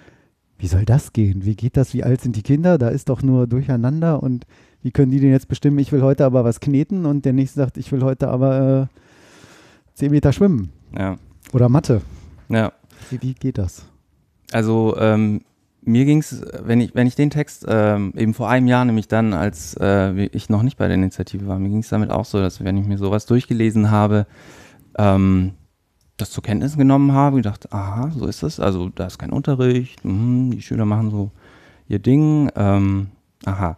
[0.58, 1.45] wie soll das gehen?
[1.45, 1.93] Wie geht das?
[1.93, 2.78] Wie alt sind die Kinder?
[2.78, 4.45] Da ist doch nur Durcheinander und
[4.82, 7.60] wie können die denn jetzt bestimmen, ich will heute aber was kneten und der nächste
[7.60, 11.15] sagt, ich will heute aber äh, 10 Meter schwimmen Ja.
[11.54, 12.02] oder Mathe.
[12.50, 12.71] ja.
[13.10, 13.86] Wie, wie geht das?
[14.52, 15.41] Also ähm,
[15.84, 19.08] mir ging es, wenn ich, wenn ich den Text ähm, eben vor einem Jahr, nämlich
[19.08, 22.26] dann, als äh, ich noch nicht bei der Initiative war, mir ging es damit auch
[22.26, 24.26] so, dass wenn ich mir sowas durchgelesen habe,
[24.98, 25.54] ähm,
[26.18, 28.60] das zur Kenntnis genommen habe, gedacht, aha, so ist es.
[28.60, 31.32] Also da ist kein Unterricht, mhm, die Schüler machen so
[31.88, 33.08] ihr Ding, ähm,
[33.46, 33.78] aha.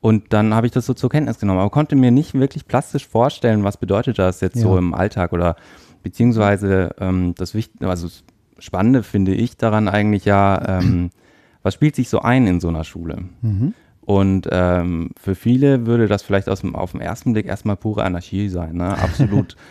[0.00, 3.06] Und dann habe ich das so zur Kenntnis genommen, aber konnte mir nicht wirklich plastisch
[3.06, 4.62] vorstellen, was bedeutet das jetzt Ja.
[4.62, 5.56] so im Alltag oder
[6.02, 8.24] beziehungsweise ähm, das Wichtige, also das
[8.64, 11.10] Spannende finde ich daran eigentlich ja, ähm,
[11.62, 13.18] was spielt sich so ein in so einer Schule?
[13.42, 13.74] Mhm.
[14.00, 18.02] Und ähm, für viele würde das vielleicht aus dem, auf den ersten Blick erstmal pure
[18.02, 18.76] Anarchie sein.
[18.76, 18.96] Ne?
[18.96, 19.56] Absolut.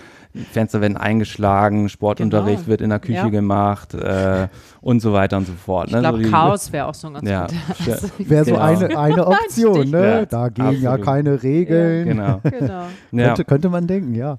[0.51, 2.67] Fenster werden eingeschlagen, Sportunterricht Genau.
[2.67, 3.29] wird in der Küche Ja.
[3.29, 4.47] gemacht äh,
[4.81, 5.87] und so weiter und so fort.
[5.87, 6.01] Ich ne?
[6.01, 7.47] glaube, so Chaos wäre auch so ein ganz Ja.
[7.47, 7.57] guter.
[7.91, 8.63] Also, Wäre so Genau.
[8.63, 10.05] eine, eine Option, ne?
[10.19, 11.05] Ja, Dagegen ja absolut.
[11.05, 12.07] keine Regeln.
[12.07, 12.39] Genau.
[12.43, 12.83] genau.
[13.11, 13.25] Ja.
[13.27, 14.37] Könnte, könnte man denken, ja.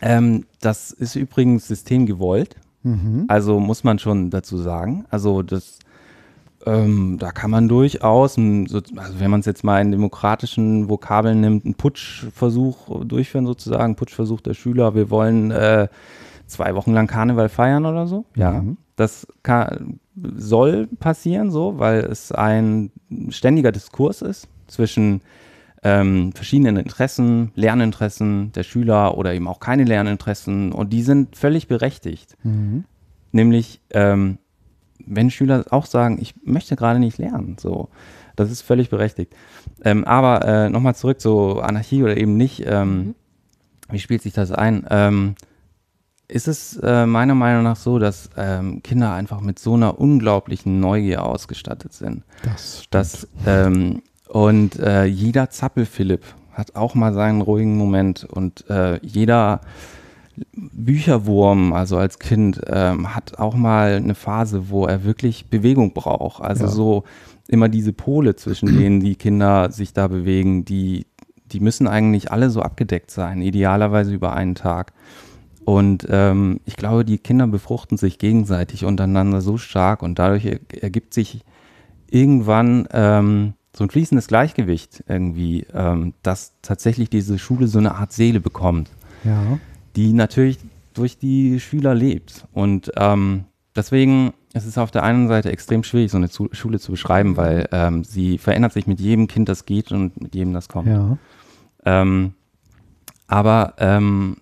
[0.00, 2.56] Ähm, das ist übrigens systemgewollt.
[2.84, 3.24] Mhm.
[3.28, 5.04] Also muss man schon dazu sagen.
[5.10, 5.78] Also das,
[6.66, 10.88] ähm, da kann man durchaus, ein, so, also wenn man es jetzt mal in demokratischen
[10.88, 14.94] Vokabeln nimmt, einen Putschversuch durchführen sozusagen, Putschversuch der Schüler.
[14.94, 15.88] Wir wollen äh,
[16.46, 18.24] zwei Wochen lang Karneval feiern oder so.
[18.34, 18.76] Ja, Mhm.
[18.96, 20.00] das kann,
[20.36, 22.90] soll passieren so, weil es ein
[23.30, 25.20] ständiger Diskurs ist zwischen
[25.84, 31.68] ähm, verschiedenen Interessen, Lerninteressen der Schüler oder eben auch keine Lerninteressen und die sind völlig
[31.68, 32.36] berechtigt.
[32.42, 32.84] Mhm.
[33.30, 34.38] Nämlich, ähm,
[35.06, 37.88] wenn Schüler auch sagen, ich möchte gerade nicht lernen, so,
[38.36, 39.34] das ist völlig berechtigt.
[39.84, 43.14] Ähm, aber äh, nochmal zurück zu Anarchie oder eben nicht, ähm,
[43.90, 44.86] wie spielt sich das ein?
[44.90, 45.34] Ähm,
[46.28, 50.78] ist es äh, meiner Meinung nach so, dass ähm, Kinder einfach mit so einer unglaublichen
[50.78, 52.22] Neugier ausgestattet sind?
[52.42, 52.94] Das stimmt.
[52.94, 59.62] Das, ähm, und äh, jeder Zappelphilipp hat auch mal seinen ruhigen Moment und äh, jeder
[60.54, 66.42] Bücherwurm, also als Kind, ähm, hat auch mal eine Phase, wo er wirklich Bewegung braucht.
[66.42, 66.70] Also Ja.
[66.70, 67.04] so
[67.48, 71.06] immer diese Pole, zwischen denen die Kinder sich da bewegen, die,
[71.46, 74.92] die müssen eigentlich alle so abgedeckt sein, idealerweise über einen Tag.
[75.64, 80.60] Und ähm, ich glaube, die Kinder befruchten sich gegenseitig untereinander so stark und dadurch er,
[80.82, 81.44] ergibt sich
[82.10, 88.12] irgendwann ähm, so ein fließendes Gleichgewicht irgendwie, ähm, dass tatsächlich diese Schule so eine Art
[88.12, 88.90] Seele bekommt,
[89.24, 89.58] ja.
[89.98, 90.58] Die natürlich
[90.94, 92.44] durch die Schüler lebt.
[92.52, 96.78] Und ähm, deswegen ist es auf der einen Seite extrem schwierig, so eine Zu Schule
[96.78, 100.52] zu beschreiben, weil ähm, sie verändert sich mit jedem Kind, das geht und mit jedem,
[100.52, 100.88] das kommt.
[100.88, 101.18] Ja.
[101.84, 102.34] Ähm,
[103.26, 104.36] aber ähm,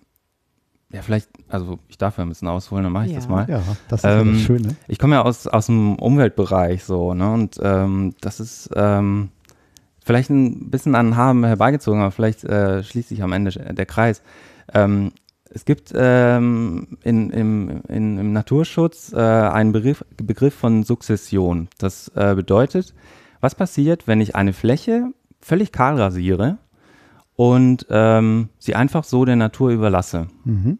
[0.91, 3.17] ja, vielleicht, also ich darf ja ein bisschen ausholen, dann mache ich Ja.
[3.17, 3.49] das mal.
[3.49, 4.75] Ja, das ist ja Ähm, das Schöne.
[4.87, 7.33] Ich komme ja aus, aus dem Umweltbereich so, ne?
[7.33, 9.29] Und ähm, das ist ähm,
[10.05, 14.21] vielleicht ein bisschen an Haben herbeigezogen, aber vielleicht äh, schließt sich am Ende der Kreis.
[14.73, 15.11] Ähm,
[15.57, 21.67] es gibt ähm, in, im, in, im Naturschutz äh, einen Begriff, Begriff von Sukzession.
[21.79, 22.93] Das äh, bedeutet,
[23.41, 25.07] was passiert, wenn ich eine Fläche
[25.41, 26.59] völlig kahl rasiere
[27.35, 30.27] und ähm, sie einfach so der Natur überlasse?
[30.43, 30.77] Mhm.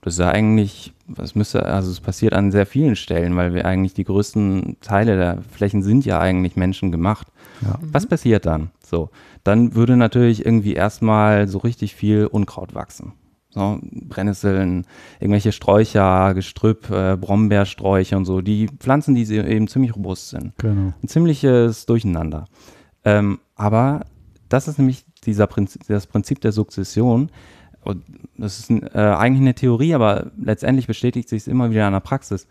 [0.00, 3.64] Das ist ja eigentlich, das müsste, also es passiert an sehr vielen Stellen, weil wir
[3.64, 7.28] eigentlich die größten Teile der Flächen sind ja eigentlich menschengemacht.
[7.62, 7.78] Ja.
[7.80, 8.72] Was passiert dann?
[8.84, 9.10] So,
[9.44, 13.12] dann würde natürlich irgendwie erstmal so richtig viel Unkraut wachsen.
[13.56, 14.86] So, Brennnesseln,
[15.18, 20.92] irgendwelche Sträucher, Gestrüpp, äh, Brombeersträucher und so, die Pflanzen, die eben ziemlich robust sind Genau.
[21.02, 22.44] ein ziemliches Durcheinander.
[23.02, 24.04] Ähm, aber
[24.50, 27.30] das ist nämlich dieser Prinzip, das Prinzip der Sukzession.
[27.80, 28.04] Und
[28.36, 32.00] das ist äh, eigentlich eine Theorie, aber letztendlich bestätigt sich es immer wieder in der
[32.00, 32.46] Praxis.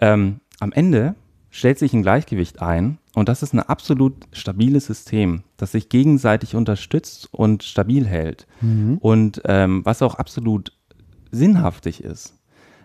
[0.00, 1.14] Ähm, am Ende
[1.52, 6.56] stellt sich ein Gleichgewicht ein und das ist ein absolut stabiles System, das sich gegenseitig
[6.56, 8.48] unterstützt und stabil hält.
[8.60, 8.98] Mhm.
[8.98, 10.72] Und ähm, was auch absolut
[11.30, 12.34] sinnhaftig ist.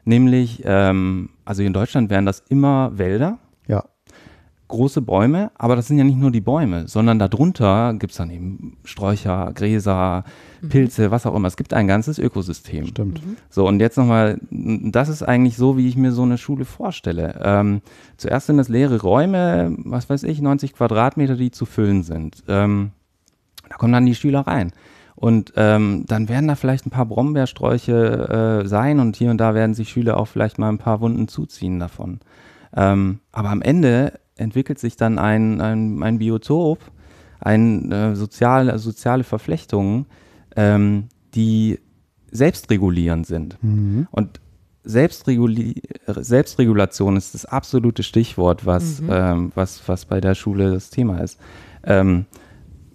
[0.04, 3.40] Nämlich, ähm, also in Deutschland wären das immer Wälder.
[4.68, 8.30] Große Bäume, aber das sind ja nicht nur die Bäume, sondern darunter gibt es dann
[8.30, 10.24] eben Sträucher, Gräser,
[10.68, 11.48] Pilze, was auch immer.
[11.48, 12.88] Es gibt ein ganzes Ökosystem.
[12.88, 13.22] Stimmt.
[13.50, 17.40] So, und jetzt nochmal, das ist eigentlich so, wie ich mir so eine Schule vorstelle.
[17.44, 17.82] Ähm,
[18.18, 22.44] zuerst sind es leere Räume, was weiß ich, 90 Quadratmeter, die zu füllen sind.
[22.48, 22.92] Ähm,
[23.70, 24.72] da kommen dann die Schüler rein.
[25.16, 29.56] Und ähm, dann werden da vielleicht ein paar Brombeersträuche äh, sein und hier und da
[29.56, 32.20] werden sich Schüler auch vielleicht mal ein paar Wunden zuziehen davon.
[32.76, 36.80] Ähm, aber am Ende entwickelt sich dann ein, ein, ein Biotop,
[37.40, 40.06] ein äh, soziale, soziale Verflechtungen,
[40.56, 41.80] ähm, die
[42.32, 43.58] selbstregulierend sind.
[43.62, 44.08] Mhm.
[44.12, 44.40] Und
[44.84, 51.20] Selbstreguli Selbstregulation ist das absolute Stichwort, was, ähm, was, was bei der Schule das Thema
[51.20, 51.40] ist.
[51.84, 52.26] Ähm,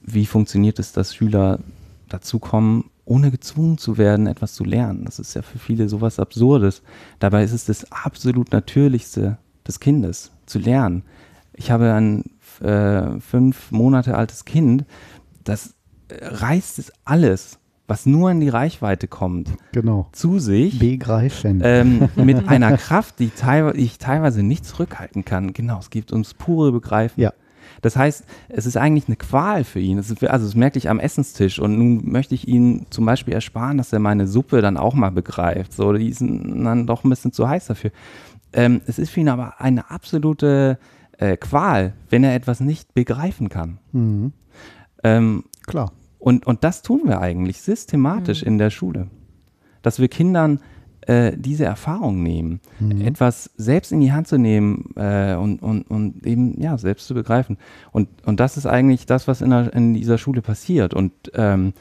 [0.02, 1.61] wie funktioniert es, dass Schüler
[2.09, 5.05] dazu kommen, ohne gezwungen zu werden, etwas zu lernen?
[5.05, 6.83] Das ist ja für viele sowas Absurdes.
[7.18, 11.02] Dabei ist es das absolut Natürlichste des Kindes, zu lernen.
[11.62, 12.25] Ich habe ein
[12.61, 14.85] äh, fünf Monate altes Kind,
[15.44, 15.75] das
[16.09, 20.09] äh, reißt es alles, was nur in die Reichweite kommt, Genau.
[20.11, 21.61] zu sich Begreifen.
[21.64, 25.53] ähm, mit einer Kraft, die teilweise, ich teilweise nicht zurückhalten kann.
[25.53, 27.20] Genau, es geht ums pure Begreifen.
[27.20, 27.33] Ja.
[27.81, 29.98] Das heißt, es ist eigentlich eine Qual für ihn.
[29.98, 31.61] Es ist, also das merke ich am Essenstisch.
[31.61, 35.11] Und nun möchte ich ihn zum Beispiel ersparen, dass er meine Suppe dann auch mal
[35.12, 35.72] begreift.
[35.72, 37.92] So, die ist dann doch ein bisschen zu heiß dafür.
[38.53, 40.79] Ähm, es ist für ihn aber eine absolute
[41.22, 43.78] äh, Qual, wenn er etwas nicht begreifen kann.
[43.92, 44.32] mhm.
[45.04, 45.92] Ähm, Klar.
[46.20, 49.08] und, und das tun wir eigentlich systematisch in der Schule.
[49.82, 50.61] Dass wir Kindern
[51.06, 52.61] äh, diese Erfahrung nehmen,
[53.04, 57.14] etwas selbst in die Hand zu nehmen äh, und, und, und eben ja, selbst zu
[57.14, 57.58] begreifen.
[57.90, 61.72] Und, und das ist eigentlich das, was in, der, in dieser Schule passiert und ähm,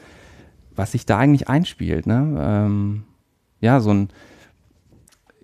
[0.74, 2.08] was sich da eigentlich einspielt.
[2.08, 2.36] Ne?
[2.40, 3.04] Ähm,
[3.60, 4.08] ja, so ein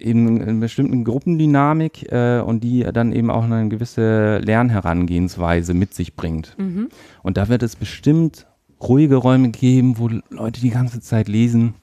[0.00, 6.14] eben eine bestimmten Gruppendynamik äh, und die dann eben auch eine gewisse Lernherangehensweise mit sich
[6.16, 6.56] bringt.
[6.58, 6.88] Mhm.
[7.22, 8.46] Und da wird es bestimmt
[8.80, 11.74] ruhige Räume geben, wo Leute die ganze Zeit lesen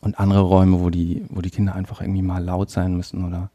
[0.00, 3.50] und andere Räume, wo die, wo die Kinder einfach irgendwie mal laut sein müssen oder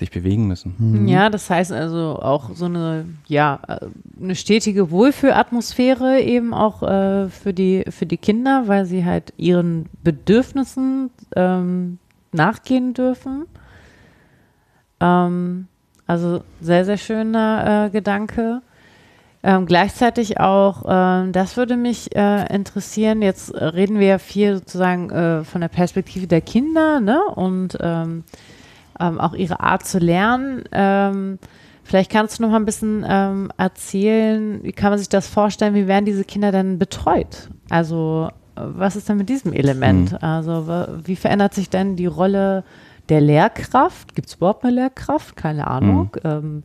[0.00, 0.74] sich bewegen müssen.
[0.78, 1.08] Mhm.
[1.08, 3.86] Ja, das heißt also auch so eine, ja, äh,
[4.20, 9.86] eine stetige Wohlfühlatmosphäre eben auch äh, für, die, für die Kinder, weil sie halt ihren
[10.02, 11.98] Bedürfnissen ähm,
[12.32, 13.46] nachgehen dürfen.
[15.00, 15.68] Ähm,
[16.06, 18.62] also sehr, sehr schöner äh, Gedanke.
[19.42, 24.56] Ähm, gleichzeitig auch, ähm, das würde mich äh, interessieren, jetzt äh, reden wir ja viel
[24.56, 27.22] sozusagen äh, von der Perspektive der Kinder ne?
[27.36, 28.24] und ähm,
[29.00, 30.64] ähm, auch ihre Art zu lernen.
[30.72, 31.38] Ähm,
[31.84, 35.74] vielleicht kannst du noch mal ein bisschen ähm, erzählen, wie kann man sich das vorstellen,
[35.74, 37.48] wie werden diese Kinder denn betreut?
[37.70, 40.22] Also äh, was ist denn mit diesem Element?
[40.22, 42.64] Also wa- wie verändert sich denn die Rolle
[43.08, 44.14] der Lehrkraft?
[44.14, 45.36] Gibt es überhaupt eine Lehrkraft?
[45.36, 46.16] Keine Ahnung.
[46.24, 46.62] Ähm,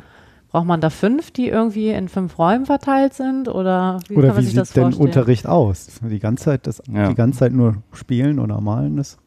[0.51, 3.47] braucht man da fünf, die irgendwie in fünf Räumen verteilt sind?
[3.47, 5.07] Oder wie Oder kann man wie sich das sieht denn vorstellen?
[5.07, 5.87] Unterricht aus?
[6.01, 7.09] Die ganze Zeit das, Ja.
[7.09, 9.17] die ganze Zeit nur spielen oder malen das?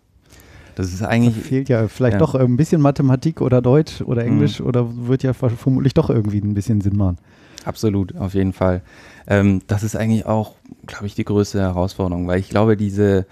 [0.77, 2.19] Das ist Da eigentlich, fehlt ja vielleicht ja.
[2.21, 4.29] doch ein bisschen Mathematik oder Deutsch oder Mhm.
[4.29, 7.19] Englisch oder wird ja ver- vermutlich doch irgendwie ein bisschen Sinn machen.
[7.65, 8.83] Absolut, auf jeden Fall.
[9.27, 10.55] Ähm, das ist eigentlich auch,
[10.87, 13.27] glaube ich, die größte Herausforderung, weil ich glaube, diese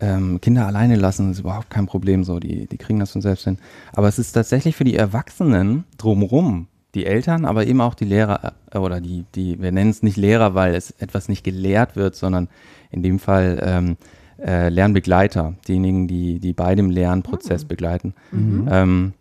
[0.00, 3.44] ähm, Kinder alleine lassen ist überhaupt kein Problem so, die, die kriegen das von selbst
[3.44, 3.58] hin.
[3.92, 8.54] Aber es ist tatsächlich für die Erwachsenen drumherum, die Eltern, aber eben auch die Lehrer
[8.72, 12.14] äh, oder die, die, wir nennen es nicht Lehrer, weil es etwas nicht gelehrt wird,
[12.14, 12.48] sondern
[12.90, 13.96] in dem Fall ähm,
[14.44, 18.14] äh, Lernbegleiter, diejenigen, die, die bei dem Lernprozess begleiten.
[18.30, 19.17] Mhm.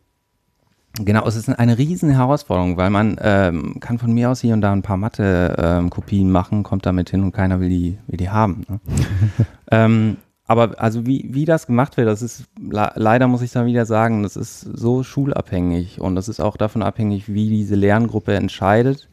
[0.97, 4.53] Ähm, genau, es ist eine riesen Herausforderung, weil man ähm, kann von mir aus hier
[4.53, 8.29] und da ein paar Mathe-Kopien machen, kommt damit hin und keiner will die, will die
[8.29, 8.65] haben.
[8.67, 8.79] Ne?
[9.71, 13.65] ähm, aber also wie, wie das gemacht wird, das ist le leider muss ich da
[13.65, 18.33] wieder sagen, das ist so schulabhängig und das ist auch davon abhängig, wie diese Lerngruppe
[18.33, 19.09] entscheidet.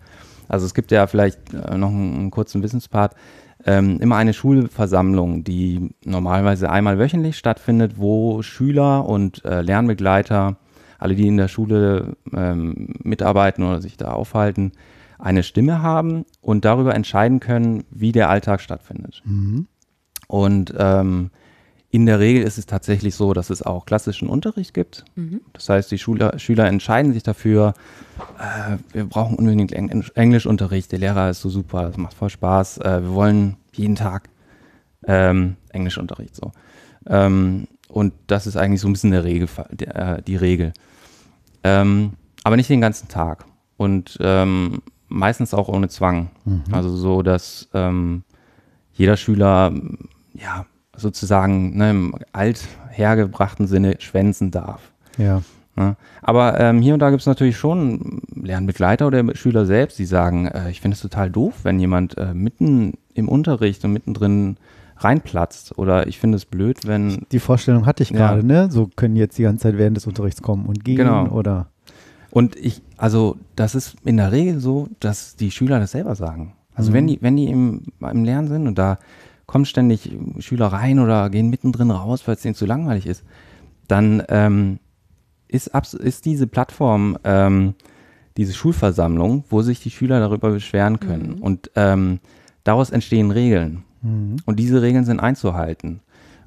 [0.48, 3.14] Also es gibt ja vielleicht äh, noch einen, einen kurzen Wissenspart.
[3.66, 10.56] Ähm, immer eine Schulversammlung, die normalerweise einmal wöchentlich stattfindet, wo Schüler und äh, Lernbegleiter,
[11.04, 14.72] alle, die in der Schule ähm, mitarbeiten oder sich da aufhalten,
[15.18, 19.22] eine Stimme haben und darüber entscheiden können, wie der Alltag stattfindet.
[19.24, 19.66] Mhm.
[20.26, 21.30] Und ähm,
[21.90, 25.04] in der Regel ist es tatsächlich so, dass es auch klassischen Unterricht gibt.
[25.14, 25.42] Mhm.
[25.52, 27.74] Das heißt, die Schüler, Schüler entscheiden sich dafür,
[28.38, 32.78] äh, wir brauchen unbedingt Eng Englischunterricht, der Lehrer ist so super, das macht voll Spaß,
[32.78, 34.28] äh, wir wollen jeden Tag
[35.06, 36.50] ähm, Englischunterricht so.
[37.06, 40.72] Ähm, und das ist eigentlich so ein bisschen der Regel, die, äh, die Regel.
[41.64, 42.12] Ähm,
[42.44, 43.44] aber nicht den ganzen Tag.
[43.76, 46.30] Und ähm, meistens auch ohne Zwang.
[46.72, 48.22] Also so, dass ähm,
[48.92, 49.72] jeder Schüler
[50.34, 54.92] ja sozusagen ne, im althergebrachten Sinne schwänzen darf.
[55.18, 55.42] Ja.
[55.76, 55.96] Ne?
[56.22, 60.46] Aber ähm, hier und da gibt es natürlich schon Lernbegleiter oder Schüler selbst, die sagen,
[60.46, 64.56] äh, ich finde es total doof, wenn jemand äh, mitten im Unterricht und mittendrin
[64.98, 65.78] reinplatzt.
[65.78, 67.26] Oder ich finde es blöd, wenn.
[67.32, 68.16] Die Vorstellung hatte ich Ja.
[68.18, 68.70] gerade, ne?
[68.70, 71.28] So können jetzt die ganze Zeit während des Unterrichts kommen und gehen Genau.
[71.28, 71.68] oder.
[72.30, 76.54] Und ich, also das ist in der Regel so, dass die Schüler das selber sagen.
[76.74, 76.94] Also Mhm.
[76.94, 78.98] wenn die, wenn die im, im Lernen sind und da
[79.46, 83.22] kommen ständig Schüler rein oder gehen mittendrin raus, weil es denen zu langweilig ist,
[83.86, 84.78] dann ähm,
[85.46, 87.74] ist, abs- ist diese Plattform, ähm,
[88.36, 91.34] diese Schulversammlung, wo sich die Schüler darüber beschweren können.
[91.34, 92.18] Und ähm,
[92.64, 93.84] daraus entstehen Regeln.
[94.04, 94.36] Mhm.
[94.44, 96.00] Und diese Regeln sind einzuhalten.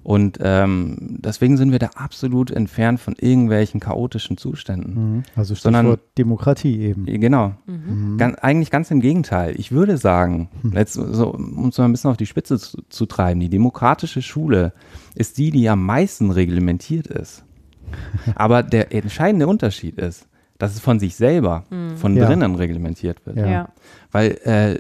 [0.04, 4.94] Und ähm, deswegen sind wir da absolut entfernt von irgendwelchen chaotischen Zuständen.
[5.18, 5.24] Mhm.
[5.36, 7.06] Also Sondern- Stichwort Demokratie eben.
[7.06, 7.56] Genau.
[7.66, 8.18] Mhm.
[8.18, 9.56] Gan eigentlich ganz im Gegenteil.
[9.60, 10.72] Ich würde sagen, Hm.
[10.74, 14.22] jetzt so, um es mal ein bisschen auf die Spitze zu, zu treiben, die demokratische
[14.22, 14.72] Schule
[15.14, 17.44] ist die, die am meisten reglementiert ist.
[18.36, 20.26] Aber der entscheidende Unterschied ist,
[20.58, 21.66] dass es von sich selber,
[21.98, 22.28] von Ja.
[22.28, 23.36] drinnen reglementiert wird.
[23.38, 23.48] Ja.
[23.48, 23.70] Ja.
[24.14, 24.80] Weil äh,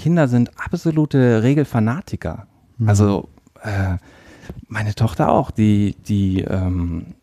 [0.00, 2.46] Kinder sind absolute Regelfanatiker.
[2.78, 2.88] Mhm.
[2.88, 3.28] Also
[3.62, 3.96] äh,
[4.66, 7.14] meine Tochter auch, die, die, ähm,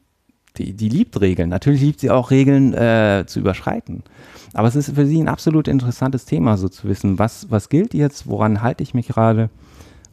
[0.57, 1.49] die, die liebt Regeln.
[1.49, 4.03] Natürlich liebt sie auch Regeln äh, zu überschreiten.
[4.53, 7.93] Aber es ist für sie ein absolut interessantes Thema, so zu wissen, was, was gilt
[7.93, 9.49] jetzt, woran halte ich mich gerade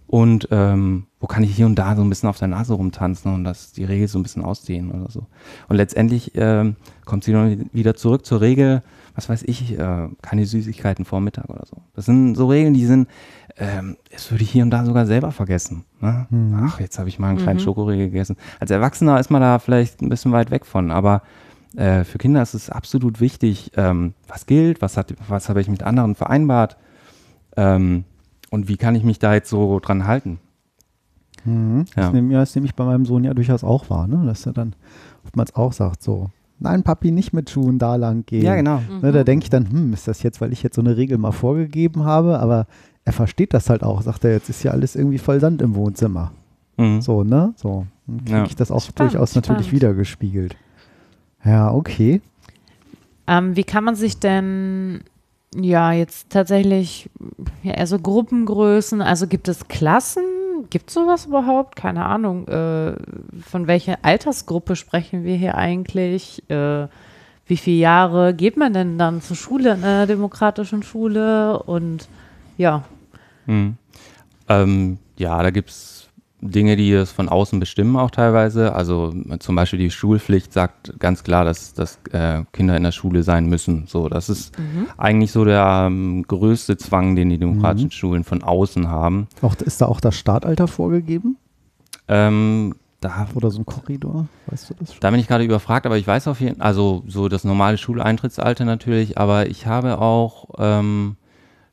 [0.07, 3.33] und ähm, wo kann ich hier und da so ein bisschen auf der Nase rumtanzen
[3.33, 5.27] und das, die Regel so ein bisschen ausdehnen oder so.
[5.69, 8.83] Und letztendlich ähm, kommt sie dann wieder zurück zur Regel,
[9.15, 11.77] was weiß ich, äh, keine Süßigkeiten vor Mittag oder so.
[11.95, 13.09] Das sind so Regeln, die sind,
[13.57, 15.85] ähm, das würde ich hier und da sogar selber vergessen.
[16.01, 16.27] Ne?
[16.65, 18.37] Ach, jetzt habe ich mal einen kleinen Schokoriegel gegessen.
[18.59, 21.23] Als Erwachsener ist man da vielleicht ein bisschen weit weg von, aber
[21.77, 25.69] äh, für Kinder ist es absolut wichtig, ähm, was gilt, was, hat, was habe ich
[25.69, 26.77] mit anderen vereinbart
[27.57, 28.05] ähm,
[28.51, 30.41] und wie kann ich mich da jetzt so dran halten.
[31.45, 31.85] Mhm.
[31.97, 32.03] Ja.
[32.03, 34.25] Das, nehm, ja, das nehme ich bei meinem Sohn ja durchaus auch wahr, ne?
[34.27, 34.75] dass er dann
[35.25, 38.43] oftmals auch sagt so, nein Papi, nicht mit Schuhen da lang gehen.
[38.43, 38.81] Ja, genau.
[39.03, 41.19] Ne, da denke ich dann, hm, ist das jetzt, weil ich jetzt so eine Regel
[41.19, 42.67] mal vorgegeben habe, aber
[43.05, 45.75] er versteht das halt auch, sagt er, jetzt ist ja alles irgendwie voll Sand im
[45.75, 46.33] Wohnzimmer.
[46.77, 47.01] Mhm.
[47.03, 47.53] So, ne?
[47.57, 47.87] So.
[48.07, 48.45] Dann kriege Ja.
[48.45, 49.73] ich das auch Spannend, durchaus natürlich spannend.
[49.73, 50.57] wiedergespiegelt.
[51.45, 52.21] Ja, okay.
[53.27, 55.01] Ähm, wie kann man sich denn
[55.57, 57.09] ja jetzt tatsächlich
[57.63, 60.23] ja, eher so Gruppengrößen, also gibt es Klassen?
[60.71, 61.77] Gibt es sowas überhaupt?
[61.77, 62.47] Keine Ahnung.
[62.49, 62.95] Äh,
[63.43, 66.43] von welcher Altersgruppe sprechen wir hier eigentlich?
[66.51, 66.89] Äh,
[67.47, 71.63] wie viele Jahre geht man denn dann zur Schule, in einer demokratischen Schule?
[71.63, 72.09] Und
[72.57, 72.85] ja,
[73.47, 73.77] Mhm.
[74.49, 76.04] Ähm, ja, da gibt es
[76.45, 78.75] Dinge, die es von außen bestimmen auch teilweise.
[78.75, 82.93] Also äh, zum Beispiel die Schulpflicht sagt ganz klar, dass, dass äh, Kinder in der
[82.93, 83.87] Schule sein müssen.
[83.87, 84.55] So, das ist
[84.99, 89.27] eigentlich so der ähm, größte Zwang, den die demokratischen Schulen von außen haben.
[89.43, 91.37] Auch, ist da auch das Startalter vorgegeben?
[92.09, 94.27] Ähm, da, Oder so ein Korridor?
[94.47, 95.01] Weißt du das schon?
[95.01, 97.79] da bin ich gerade überfragt, aber ich weiß auf jeden Fall, also so das normale
[97.79, 101.17] Schuleintrittsalter natürlich, aber ich habe auch ähm,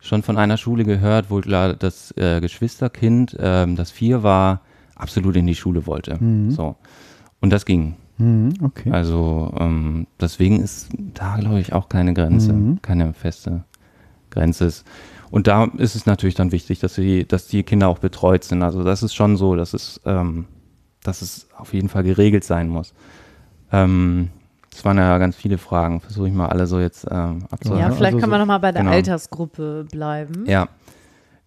[0.01, 4.61] schon von einer Schule gehört, wo klar das äh, Geschwisterkind, ähm, das vier war,
[4.95, 6.17] absolut in die Schule wollte.
[6.49, 6.75] So.
[7.39, 7.95] Und das ging.
[8.17, 8.91] Mhm, okay.
[8.91, 12.81] Also ähm, deswegen ist da, glaube ich, auch keine Grenze, Mhm.
[12.81, 13.63] keine feste
[14.29, 14.85] Grenze ist.
[15.31, 18.61] Und da ist es natürlich dann wichtig, dass, sie, dass die Kinder auch betreut sind.
[18.63, 20.45] Also das ist schon so, dass es, ähm,
[21.03, 22.93] dass es auf jeden Fall geregelt sein muss.
[23.71, 24.29] Ähm,
[24.71, 25.99] das waren ja ganz viele Fragen.
[26.01, 27.93] Versuche ich mal alle so jetzt ähm, ja, abzuhaken.
[27.95, 28.93] vielleicht also kann man so- noch mal bei der genau.
[28.95, 30.45] Altersgruppe bleiben.
[30.47, 30.67] Ja,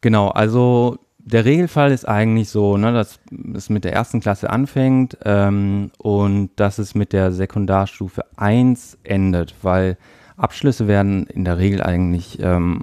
[0.01, 0.29] genau.
[0.29, 3.19] Also der Regelfall ist eigentlich so, ne, dass
[3.55, 9.55] es mit der ersten Klasse anfängt ähm, und dass es mit der Sekundarstufe 1 endet,
[9.63, 9.97] weil
[10.37, 12.83] Abschlüsse werden in der Regel eigentlich ähm,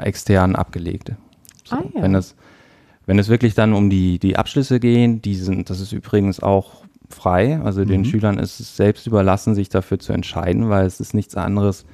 [0.00, 1.12] extern abgelegt.
[1.64, 2.02] So, Ah, ja.
[2.02, 2.36] Wenn es
[3.06, 6.79] wenn es wirklich dann um die, die Abschlüsse gehen, die sind, das ist übrigens auch
[7.14, 7.60] frei.
[7.62, 11.36] Also den Schülern ist es selbst überlassen, sich dafür zu entscheiden, weil es ist nichts
[11.36, 11.84] anderes,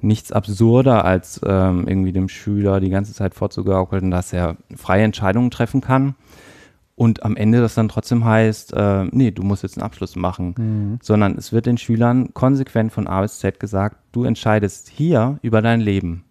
[0.00, 5.50] nichts absurder, als ähm, irgendwie dem Schüler die ganze Zeit vorzugaukeln, dass er freie Entscheidungen
[5.50, 6.14] treffen kann.
[6.94, 10.54] Und am Ende das dann trotzdem heißt, äh, nee, du musst jetzt einen Abschluss machen.
[10.56, 10.98] Mhm.
[11.02, 15.60] Sondern es wird den Schülern konsequent von A bis Z gesagt, du entscheidest hier über
[15.60, 16.24] dein Leben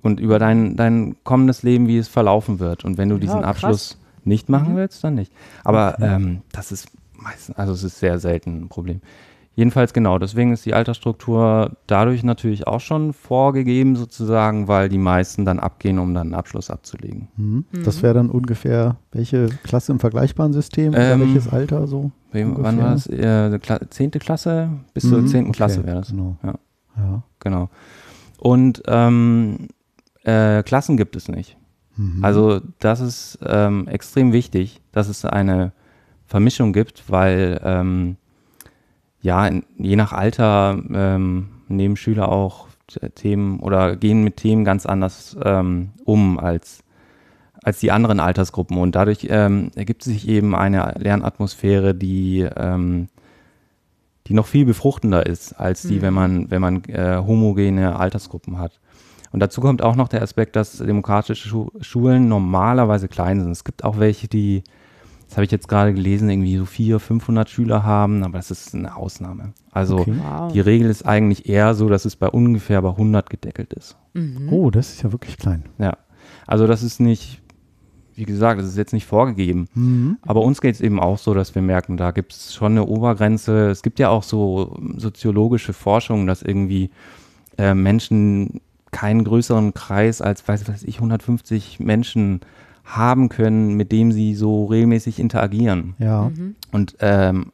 [0.00, 2.84] und über dein, dein kommendes Leben, wie es verlaufen wird.
[2.84, 3.50] Und wenn du diesen krass.
[3.50, 4.76] Abschluss nicht machen Mhm.
[4.76, 5.32] willst, dann nicht.
[5.64, 9.00] Aber ähm, das ist meistens, also es ist sehr selten ein Problem.
[9.56, 15.44] Jedenfalls genau, deswegen ist die Altersstruktur dadurch natürlich auch schon vorgegeben sozusagen, weil die meisten
[15.44, 17.28] dann abgehen, um dann einen Abschluss abzulegen.
[17.36, 17.64] Mhm.
[17.84, 22.10] Das wäre dann ungefähr welche Klasse im vergleichbaren System oder Ähm, welches Alter so?
[22.32, 23.06] Wem, wann war das?
[23.06, 24.70] Äh, Kla zehnte Klasse?
[24.92, 26.08] Bis zur Mhm, zehnten okay, Klasse wäre das.
[26.10, 26.36] Genau.
[26.42, 26.54] Ja.
[26.96, 27.22] Ja.
[27.38, 27.70] Genau.
[28.38, 29.68] Und ähm,
[30.24, 31.56] äh, Klassen gibt es nicht.
[31.96, 32.24] Mhm.
[32.24, 35.70] Also das ist ähm, extrem wichtig, dass es eine
[36.34, 38.16] Vermischung gibt, weil ähm,
[39.20, 42.66] ja, in, je nach Alter ähm, nehmen Schüler auch
[43.14, 46.82] Themen oder gehen mit Themen ganz anders ähm, um als,
[47.62, 48.78] als die anderen Altersgruppen.
[48.78, 53.06] Und dadurch ähm, ergibt sich eben eine Lernatmosphäre, die, ähm,
[54.26, 56.02] die noch viel befruchtender ist, als die, Mhm.
[56.02, 58.80] wenn man, wenn man äh, homogene Altersgruppen hat.
[59.30, 63.52] Und dazu kommt auch noch der Aspekt, dass demokratische Schu Schulen normalerweise klein sind.
[63.52, 64.64] Es gibt auch welche, die,
[65.28, 68.74] das habe ich jetzt gerade gelesen, irgendwie so 400, 500 Schüler haben, aber das ist
[68.74, 69.52] eine Ausnahme.
[69.72, 70.14] Also Okay.
[70.22, 70.52] Wow.
[70.52, 73.96] die Regel ist eigentlich eher so, dass es bei ungefähr bei 100 gedeckelt ist.
[74.12, 74.48] Mhm.
[74.52, 75.64] Oh, das ist ja wirklich klein.
[75.78, 75.96] Ja,
[76.46, 77.40] also das ist nicht,
[78.14, 79.66] wie gesagt, das ist jetzt nicht vorgegeben.
[79.74, 80.18] Mhm.
[80.22, 82.84] Aber uns geht es eben auch so, dass wir merken, da gibt es schon eine
[82.84, 83.70] Obergrenze.
[83.70, 86.90] Es gibt ja auch so soziologische Forschung, dass irgendwie
[87.58, 88.60] äh, Menschen
[88.92, 92.40] keinen größeren Kreis als, weiß, weiß ich, 150 Menschen
[92.84, 95.94] haben können, mit dem sie so regelmäßig interagieren.
[95.98, 96.30] Ja.
[96.34, 96.54] Mhm.
[96.70, 97.52] Und ähm,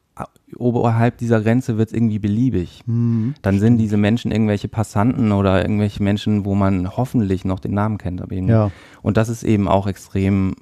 [0.56, 2.82] oberhalb dieser Grenze wird es irgendwie beliebig.
[2.86, 3.34] Mhm.
[3.42, 7.98] Dann sind diese Menschen irgendwelche Passanten oder irgendwelche Menschen, wo man hoffentlich noch den Namen
[7.98, 8.20] kennt.
[8.20, 8.70] Aber eben Ja.
[9.02, 10.56] und das ist eben auch extrem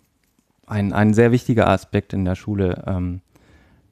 [0.66, 3.20] ein, ein sehr wichtiger Aspekt in der Schule, ähm,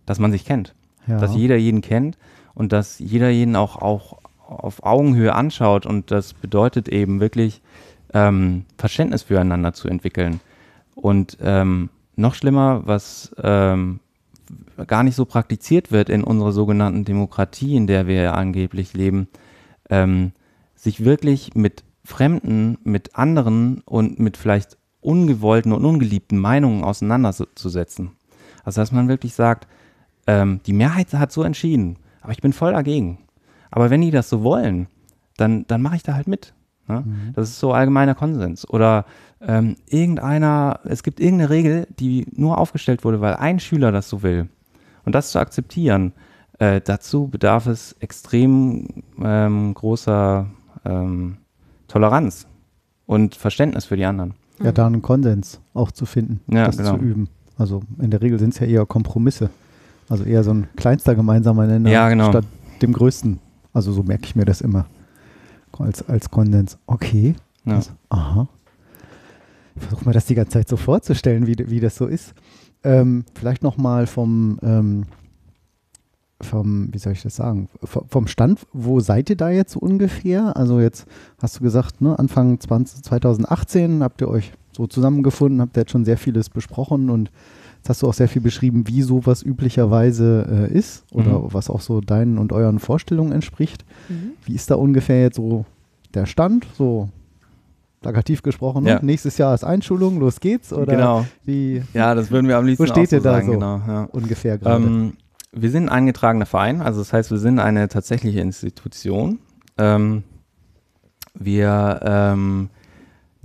[0.04, 0.74] dass man sich kennt.
[1.06, 1.18] ja.
[1.18, 2.18] Dass jeder jeden kennt
[2.54, 5.86] und dass jeder jeden auch, auch auf Augenhöhe anschaut.
[5.86, 7.62] Und das bedeutet eben wirklich,
[8.14, 10.40] ähm, Verständnis füreinander zu entwickeln.
[10.96, 14.00] Und ähm, noch schlimmer, was ähm,
[14.86, 19.28] gar nicht so praktiziert wird in unserer sogenannten Demokratie, in der wir angeblich leben,
[19.90, 20.32] ähm,
[20.74, 28.12] sich wirklich mit Fremden, mit anderen und mit vielleicht ungewollten und ungeliebten Meinungen auseinanderzusetzen.
[28.64, 29.68] Also dass man wirklich sagt,
[30.26, 33.18] ähm, die Mehrheit hat so entschieden, aber ich bin voll dagegen.
[33.70, 34.88] Aber wenn die das so wollen,
[35.36, 36.54] dann, dann mache ich da halt mit.
[36.88, 37.02] Ne?
[37.04, 37.32] Mhm.
[37.34, 38.68] Das ist so allgemeiner Konsens.
[38.68, 39.04] Oder
[39.40, 44.22] ähm, irgendeiner, es gibt irgendeine Regel, die nur aufgestellt wurde, weil ein Schüler das so
[44.22, 44.48] will.
[45.04, 46.12] Und das zu akzeptieren,
[46.58, 48.86] äh, dazu bedarf es extrem
[49.22, 50.46] ähm, großer
[50.84, 51.36] ähm,
[51.88, 52.46] Toleranz
[53.06, 54.34] und Verständnis für die anderen.
[54.62, 56.96] ja, da einen Konsens auch zu finden, Ja, das genau.
[56.96, 57.28] zu üben.
[57.58, 59.50] Also in der Regel sind es ja eher Kompromisse.
[60.08, 62.30] Also eher so ein kleinster gemeinsamer Nenner Ja, genau.
[62.30, 62.44] statt
[62.82, 63.38] dem größten.
[63.72, 64.86] Also so merke ich mir das immer
[65.80, 66.78] als, als Konsens.
[66.86, 67.34] Okay.
[67.64, 67.74] Ja.
[67.76, 68.48] Das, aha.
[69.74, 72.34] Ich versuche mir das die ganze Zeit so vorzustellen, wie, wie das so ist.
[72.84, 75.04] Ähm, vielleicht nochmal vom, ähm,
[76.40, 79.80] vom, wie soll ich das sagen, V- vom Stand, wo seid ihr da jetzt so
[79.80, 80.56] ungefähr?
[80.56, 81.06] Also jetzt
[81.40, 85.92] hast du gesagt, ne, Anfang 20, 2018 habt ihr euch so zusammengefunden, habt ihr jetzt
[85.92, 87.30] schon sehr vieles besprochen und
[87.86, 91.52] jetzt hast du auch sehr viel beschrieben, wie sowas üblicherweise äh, ist oder Mhm.
[91.52, 93.84] was auch so deinen und euren Vorstellungen entspricht.
[94.08, 94.32] Mhm.
[94.44, 95.64] Wie ist da ungefähr jetzt so
[96.14, 96.66] der Stand?
[96.76, 97.08] So
[98.00, 98.90] plakativ gesprochen, ne?
[98.90, 98.98] Ja.
[99.02, 100.72] nächstes Jahr ist Einschulung, los geht's?
[100.72, 101.26] Oder Genau.
[101.44, 103.52] wie Ja, das würden wir am liebsten Wo steht auch so ihr da sagen, so?
[103.52, 103.80] genau.
[103.86, 104.08] Ja.
[104.12, 104.84] ungefähr gerade?
[104.84, 105.12] Ähm,
[105.52, 109.38] wir sind ein eingetragener Verein, also das heißt, wir sind eine tatsächliche Institution.
[109.78, 110.22] Ähm,
[111.34, 112.68] wir ähm,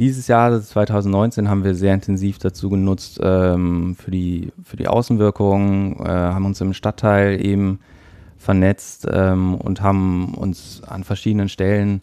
[0.01, 4.75] dieses Jahr, das ist 2019, haben wir sehr intensiv dazu genutzt ähm, für, die, für
[4.75, 7.79] die Außenwirkung, äh, haben uns im Stadtteil eben
[8.35, 12.01] vernetzt ähm, und haben uns an verschiedenen Stellen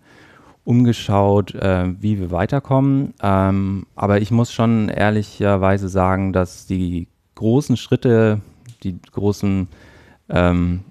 [0.63, 3.15] umgeschaut, äh, wie wir weiterkommen.
[3.21, 8.41] Ähm, aber ich muss schon ehrlicherweise sagen, dass die großen Schritte,
[8.85, 9.67] die großen,
[10.29, 10.85] ähm,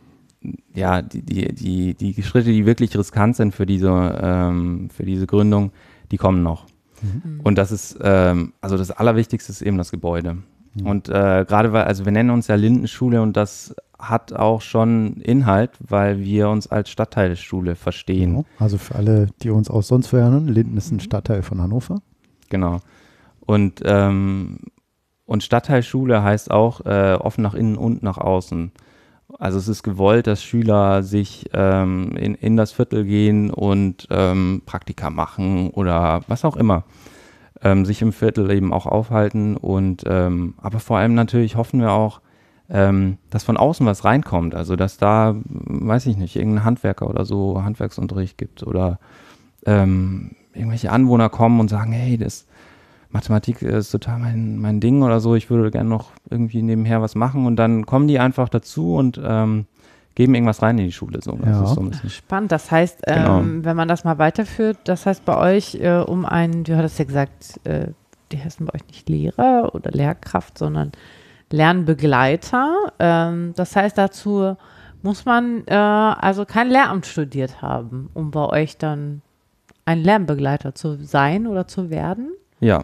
[0.75, 5.25] ja, die, die, die, die Schritte, die wirklich riskant sind für diese, ähm, für diese
[5.25, 5.71] Gründung,
[6.11, 6.65] die kommen noch.
[7.01, 7.41] Mhm.
[7.43, 10.37] Und das ist, ähm, also das Allerwichtigste ist eben das Gebäude.
[10.73, 10.85] Mhm.
[10.85, 15.17] Und äh, gerade weil, also wir nennen uns ja Lindenschule und das hat auch schon
[15.21, 18.35] Inhalt, weil wir uns als Stadtteilschule verstehen.
[18.35, 18.45] Genau.
[18.59, 22.01] Also für alle, die uns auch sonst hören, Linden ist ein Stadtteil von Hannover.
[22.49, 22.79] Genau.
[23.39, 24.59] Und, ähm,
[25.25, 28.71] und Stadtteilschule heißt auch äh, offen nach innen und nach außen.
[29.39, 34.61] Also es ist gewollt, dass Schüler sich ähm, in, in das Viertel gehen und ähm,
[34.65, 36.83] Praktika machen oder was auch immer.
[37.61, 41.91] Ähm, sich im Viertel eben auch aufhalten und ähm, aber vor allem natürlich hoffen wir
[41.91, 42.21] auch,
[42.69, 44.53] ähm, dass von außen was reinkommt.
[44.55, 48.99] Also dass da, weiß ich nicht, irgendein Handwerker oder so Handwerksunterricht gibt oder
[49.65, 52.45] ähm, irgendwelche Anwohner kommen und sagen, hey, das
[53.09, 57.15] Mathematik ist total mein, mein Ding oder so, ich würde gerne noch irgendwie nebenher was
[57.15, 59.65] machen und dann kommen die einfach dazu und ähm,
[60.15, 61.19] geben irgendwas rein in die Schule.
[61.21, 61.33] So.
[61.37, 61.63] Das Ja.
[61.63, 62.51] ist so ein bisschen Spannend.
[62.51, 63.39] Das heißt, Genau.
[63.39, 66.99] ähm, wenn man das mal weiterführt, das heißt bei euch äh, um einen, du hattest
[66.99, 67.87] ja gesagt, äh,
[68.31, 70.91] die heißen bei euch nicht Lehrer oder Lehrkraft, sondern
[71.51, 72.91] Lernbegleiter.
[72.99, 74.55] Ähm, das heißt, dazu
[75.03, 79.21] muss man äh, also kein Lehramt studiert haben, um bei euch dann
[79.85, 82.31] ein Lernbegleiter zu sein oder zu werden.
[82.59, 82.83] Ja,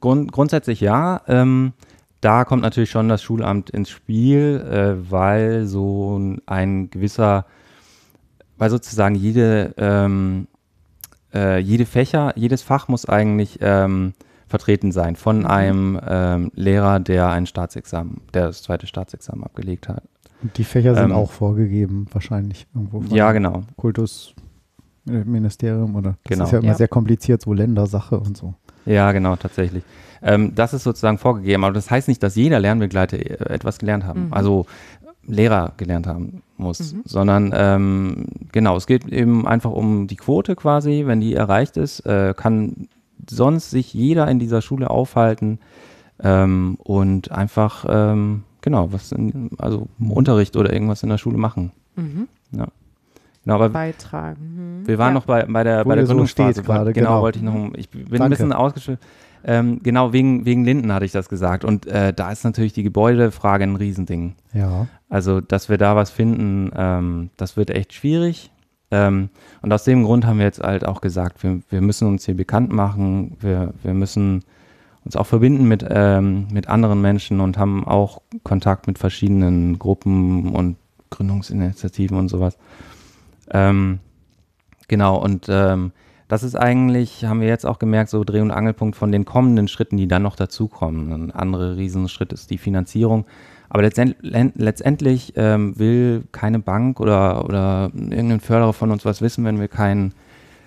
[0.00, 1.20] grund, grundsätzlich ja.
[1.28, 1.72] Ähm,
[2.20, 7.46] da kommt natürlich schon das Schulamt ins Spiel, äh, weil so ein- gewisser,
[8.58, 10.46] weil sozusagen jede, ähm,
[11.34, 14.12] äh, jede Fächer, jedes Fach muss eigentlich ähm,
[14.46, 15.46] vertreten sein von Mhm.
[15.46, 20.04] einem ähm, Lehrer, der ein Staatsexamen, der das zweite Staatsexamen abgelegt hat.
[20.42, 23.62] Und die Fächer sind Ähm, auch vorgegeben, wahrscheinlich irgendwo von Ja, genau.
[23.76, 26.44] Kultusministerium oder das Genau.
[26.44, 26.74] ist ja immer Ja.
[26.74, 28.54] sehr kompliziert, so Ländersache und so.
[28.86, 29.84] Ja, genau, tatsächlich.
[30.22, 34.04] Ähm, das ist sozusagen vorgegeben, aber das heißt nicht, dass jeder Lernbegleiter äh, etwas gelernt
[34.04, 34.32] haben, Mhm.
[34.32, 34.66] also
[35.26, 37.02] Lehrer gelernt haben muss, Mhm.
[37.04, 42.00] sondern ähm, genau, es geht eben einfach um die Quote quasi, wenn die erreicht ist,
[42.06, 42.88] äh, kann
[43.30, 45.58] sonst sich jeder in dieser Schule aufhalten
[46.22, 51.70] ähm, und einfach, ähm, genau, was, in, also Unterricht oder irgendwas in der Schule machen.
[51.96, 52.26] Mhm.
[53.44, 54.82] Genau, aber Beitragen.
[54.82, 54.86] Mhm.
[54.86, 55.14] wir waren ja.
[55.14, 56.52] noch bei, bei der, Wo bei der so Gründungsphase.
[56.52, 57.22] steht gerade, genau, genau.
[57.22, 57.74] wollte ich noch.
[57.76, 58.24] Ich bin Danke.
[58.24, 59.04] ein bisschen ausgeschwitzt.
[59.44, 61.64] Ähm, genau, wegen, wegen Linden hatte ich das gesagt.
[61.64, 64.36] Und äh, da ist natürlich die Gebäudefrage ein Riesending.
[64.52, 64.86] Ja.
[65.08, 68.52] Also, dass wir da was finden, ähm, das wird echt schwierig.
[68.92, 69.30] Ähm,
[69.62, 72.36] und aus dem Grund haben wir jetzt halt auch gesagt, wir, wir müssen uns hier
[72.36, 74.44] bekannt machen, wir, wir müssen
[75.04, 80.54] uns auch verbinden mit, ähm, mit anderen Menschen und haben auch Kontakt mit verschiedenen Gruppen
[80.54, 80.76] und
[81.10, 82.56] Gründungsinitiativen und sowas.
[83.52, 84.00] Ähm,
[84.88, 85.92] genau, und ähm,
[86.28, 89.68] das ist eigentlich, haben wir jetzt auch gemerkt, so Dreh- und Angelpunkt von den kommenden
[89.68, 91.12] Schritten, die dann noch dazukommen.
[91.12, 93.26] Ein anderer Riesenschritt ist die Finanzierung.
[93.68, 99.60] Aber letztendlich ähm, will keine Bank oder, oder irgendein Förderer von uns was wissen, wenn
[99.60, 100.12] wir kein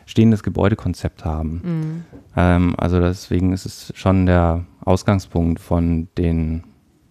[0.06, 1.62] stehendes Gebäudekonzept haben.
[1.64, 2.04] Mhm.
[2.36, 6.64] Ähm, also deswegen ist es schon der Ausgangspunkt von den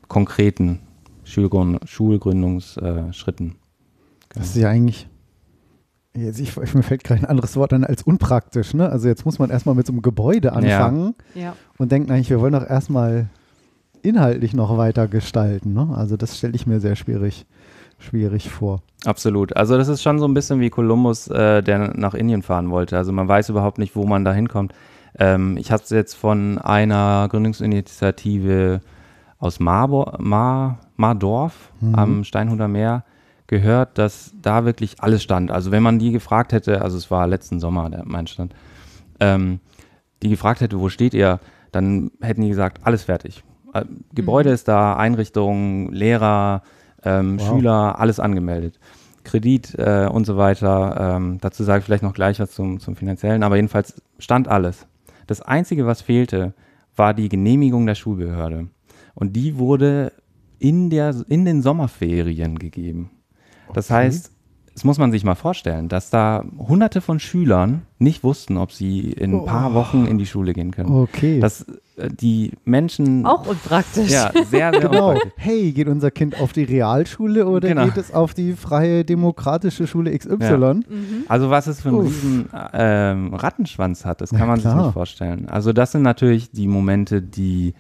[0.09, 0.81] konkreten
[1.25, 3.57] Schulgrund Schulgründungsschritten.
[4.31, 5.09] Das ist ja eigentlich,
[6.17, 8.75] jetzt ich, mir fällt gerade ein anderes Wort an als unpraktisch.
[8.75, 8.89] Ne?
[8.89, 11.55] Also jetzt muss man erstmal mit so einem Gebäude anfangen Ja.
[11.79, 13.27] und denken eigentlich, wir wollen doch erstmal
[14.03, 15.73] inhaltlich noch weiter gestalten.
[15.73, 15.89] Ne?
[15.97, 17.47] Also das stelle ich mir sehr schwierig,
[17.99, 18.81] schwierig vor.
[19.05, 19.57] Absolut.
[19.57, 22.97] Also das ist schon so ein bisschen wie Kolumbus, äh, der nach Indien fahren wollte.
[22.97, 24.73] Also man weiß überhaupt nicht, wo man da hinkommt.
[25.19, 28.81] Ähm, ich habe es jetzt von einer Gründungsinitiative
[29.39, 31.95] aus Marbo Mar Mardorf Mhm.
[31.95, 33.05] am Steinhuder Meer
[33.55, 35.53] gehört, dass da wirklich alles stand.
[35.53, 38.53] Also wenn man die gefragt hätte, also es war letzten Sommer der mein Stand,
[39.21, 39.61] ähm,
[40.23, 41.39] die gefragt hätte, wo steht ihr,
[41.71, 43.45] dann hätten die gesagt, alles fertig.
[43.73, 46.63] Äh, Gebäude ist da, Einrichtungen, Lehrer,
[47.05, 47.49] ähm, Wow.
[47.49, 48.81] Schüler, alles angemeldet.
[49.23, 51.15] Kredit äh, und so weiter.
[51.17, 54.87] Ähm, dazu sage ich vielleicht noch gleich was zum, zum finanziellen, aber jedenfalls stand alles.
[55.29, 56.55] Das Einzige, was fehlte,
[56.97, 58.69] war die Genehmigung der Schulbehörde.
[59.15, 60.13] Und die wurde
[60.59, 63.11] in, der, in den Sommerferien gegeben.
[63.75, 63.95] Das Okay.
[64.05, 64.31] heißt,
[64.73, 69.11] das muss man sich mal vorstellen, dass da hunderte von Schülern nicht wussten, ob sie
[69.13, 69.75] in ein paar Oh.
[69.75, 70.91] Wochen in die Schule gehen können.
[70.91, 71.39] Okay.
[71.39, 71.65] Dass
[71.97, 74.11] äh, die Menschen Auch unpraktisch.
[74.11, 75.11] ja, sehr, sehr genau.
[75.11, 75.33] unpraktisch.
[75.37, 77.85] Hey, geht unser Kind auf die Realschule oder Genau.
[77.85, 80.35] geht es auf die freie demokratische Schule XY?
[80.59, 80.83] Mhm.
[81.29, 82.07] Also was es für einen Uff.
[82.07, 84.87] riesen ähm, Rattenschwanz hat, das kann Ja, man sich klar.
[84.87, 85.49] nicht vorstellen.
[85.49, 87.75] Also das sind natürlich die Momente, die,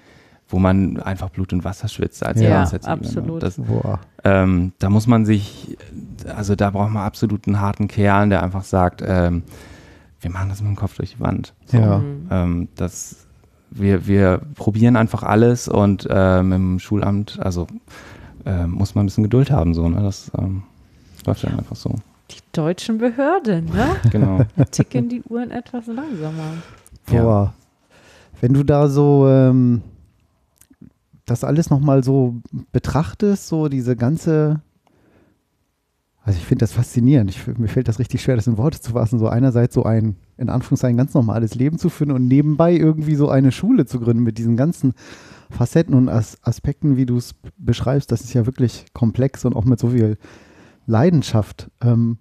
[0.48, 2.90] wo man einfach Blut und Wasser schwitzt als Ja, Initiative.
[2.90, 2.92] ne?
[2.92, 3.42] absolut.
[3.42, 3.60] Das,
[4.24, 5.76] ähm, da muss man sich,
[6.36, 9.42] also da braucht man absolut einen harten Kerl, der einfach sagt, ähm,
[10.20, 11.54] wir machen das mit dem Kopf durch die Wand.
[11.66, 11.76] So.
[11.78, 11.98] Ja.
[11.98, 12.26] Mhm.
[12.30, 13.26] Ähm, das,
[13.70, 17.66] wir, wir probieren einfach alles und ähm, im Schulamt, also
[18.46, 20.02] ähm, muss man ein bisschen Geduld haben, so, ne?
[20.02, 20.62] Das ähm,
[21.26, 21.94] läuft dann einfach so.
[22.30, 23.96] Die deutschen Behörden, ne?
[24.10, 24.40] Genau.
[24.70, 26.54] Ticken die Uhren etwas langsamer.
[27.10, 27.22] Ja.
[27.22, 27.54] Boah.
[28.40, 29.82] Wenn du da so ähm,
[31.24, 34.60] das alles nochmal so betrachtest, so diese ganze.
[36.22, 37.30] Also ich finde das faszinierend.
[37.30, 39.18] Ich, mir fällt das richtig schwer, das in Worte zu fassen.
[39.18, 43.28] So einerseits so ein, in Anführungszeichen, ganz normales Leben zu führen und nebenbei irgendwie so
[43.28, 44.94] eine Schule zu gründen mit diesen ganzen
[45.50, 48.10] Facetten und As Aspekten, wie du es beschreibst.
[48.10, 50.16] Das ist ja wirklich komplex und auch mit so viel
[50.86, 51.70] Leidenschaft.
[51.82, 52.16] Ähm,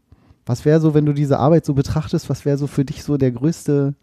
[0.46, 3.16] was wäre so, wenn du diese Arbeit so betrachtest, was wäre so für dich so
[3.16, 3.96] der größte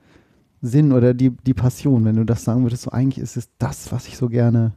[0.63, 3.93] Sinn oder die, die Passion, wenn du das sagen würdest, so eigentlich ist es das,
[3.93, 4.73] was ich so gerne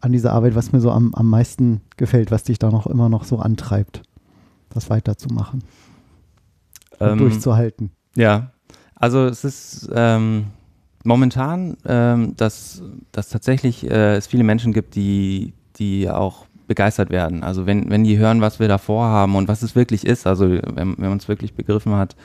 [0.00, 3.08] an dieser Arbeit, was mir so am, am meisten gefällt, was dich da noch immer
[3.08, 4.02] noch so antreibt,
[4.70, 5.62] das weiterzumachen
[6.98, 7.90] und Ähm, durchzuhalten.
[8.14, 8.50] Ja,
[8.94, 10.46] also es ist, ähm,
[11.04, 12.82] momentan, ähm, dass,
[13.12, 17.42] dass tatsächlich äh, es viele Menschen gibt, die, die auch begeistert werden.
[17.42, 20.50] Also wenn, wenn die hören, was wir da vorhaben und was es wirklich ist, also
[20.50, 22.16] wenn, wenn man es wirklich begriffen hat,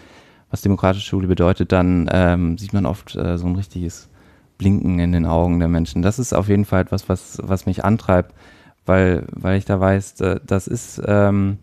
[0.49, 4.09] was demokratische Schule bedeutet, dann ähm, sieht man oft äh, so ein richtiges
[4.61, 6.03] Blinken in den Augen der Menschen.
[6.03, 8.35] Das ist auf jeden Fall etwas, was, was mich antreibt,
[8.85, 11.57] weil, weil ich da weiß, äh, das ist ähm,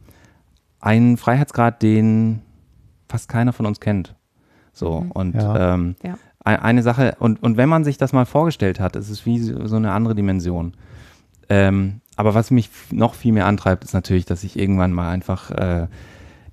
[0.80, 2.42] ein Freiheitsgrad, den
[3.09, 4.16] fast keiner von uns kennt.
[4.72, 5.11] So, Mhm.
[5.12, 5.74] und Ja.
[5.74, 6.18] ähm, Ja.
[6.44, 9.38] ein- eine Sache, und, und wenn man sich das mal vorgestellt hat, ist es wie
[9.38, 10.74] so eine andere Dimension.
[11.49, 15.53] Ähm, aber was mich noch viel mehr antreibt, ist natürlich, dass ich irgendwann mal einfach
[15.53, 15.86] äh,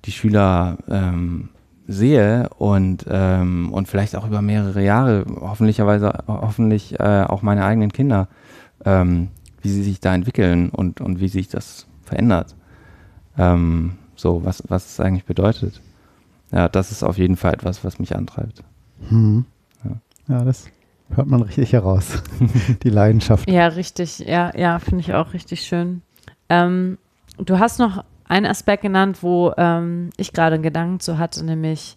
[0.04, 1.48] die Schüler ähm,
[1.86, 7.92] sehe und, ähm, und vielleicht auch über mehrere Jahre, hoffentlicherweise, hoffentlich äh, auch meine eigenen
[7.92, 8.28] Kinder,
[8.84, 9.28] ähm,
[9.62, 12.54] wie sie sich da entwickeln und, und wie sich das verändert.
[13.38, 15.80] Ähm, so, was, was es eigentlich bedeutet.
[16.52, 18.62] Ja, das ist auf jeden Fall etwas, was mich antreibt.
[19.08, 19.44] Hm.
[19.84, 19.90] Ja.
[20.28, 20.68] Ja, das
[21.10, 22.22] hört man richtig heraus.
[22.82, 23.48] Die Leidenschaft.
[23.50, 24.20] Ja, richtig.
[24.20, 26.02] Ja, ja, finde ich auch richtig schön.
[26.48, 26.98] Ähm,
[27.38, 31.96] du hast noch einen Aspekt genannt, wo ähm, ich gerade einen Gedanken zu hatte, nämlich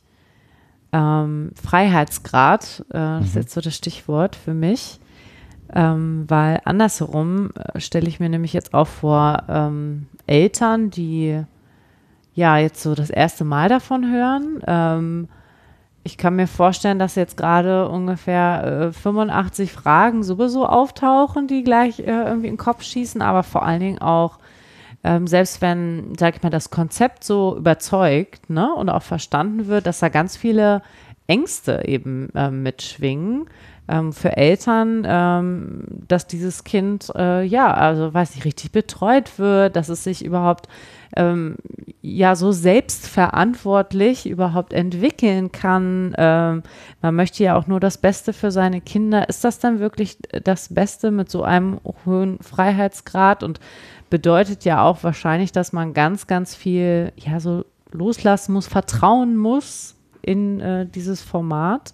[0.91, 2.85] ähm, Freiheitsgrad.
[2.89, 3.41] Äh, das ist Mhm.
[3.41, 4.99] jetzt so das Stichwort für mich.
[5.73, 11.43] Ähm, weil andersherum äh, stelle ich mir nämlich jetzt auch vor, ähm, Eltern, die
[12.33, 14.63] ja jetzt so das erste Mal davon hören.
[14.65, 15.27] Ähm,
[16.03, 21.99] ich kann mir vorstellen, dass jetzt gerade ungefähr äh, 85 Fragen sowieso auftauchen, die gleich
[21.99, 24.39] äh, irgendwie in den Kopf schießen, aber vor allen Dingen auch,
[25.03, 29.85] ähm, selbst wenn, sag ich mal, das Konzept so überzeugt ne, und auch verstanden wird,
[29.85, 30.81] dass da ganz viele
[31.27, 33.45] Ängste eben ähm, mitschwingen
[33.87, 39.75] ähm, für Eltern, ähm, dass dieses Kind, äh, ja, also weiß ich, richtig betreut wird,
[39.75, 40.67] dass es sich überhaupt
[41.15, 41.55] ähm,
[42.01, 46.13] ja so selbstverantwortlich überhaupt entwickeln kann.
[46.17, 46.63] Ähm,
[47.01, 49.27] man möchte ja auch nur das Beste für seine Kinder.
[49.27, 53.59] Ist das dann wirklich das Beste mit so einem hohen Freiheitsgrad und
[54.09, 59.95] bedeutet ja auch wahrscheinlich, dass man ganz, ganz viel ja so loslassen muss, vertrauen muss
[60.21, 61.93] in äh, dieses Format.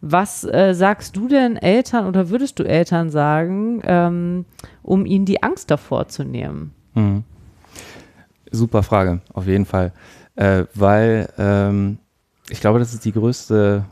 [0.00, 4.44] Was äh, sagst du denn Eltern oder würdest du Eltern sagen, ähm,
[4.82, 6.72] um ihnen die Angst davor zu nehmen?
[6.94, 7.24] Mhm.
[8.50, 9.92] Super Frage, auf jeden Fall.
[10.36, 11.98] Äh, weil ähm,
[12.48, 13.84] ich glaube, das ist die größte,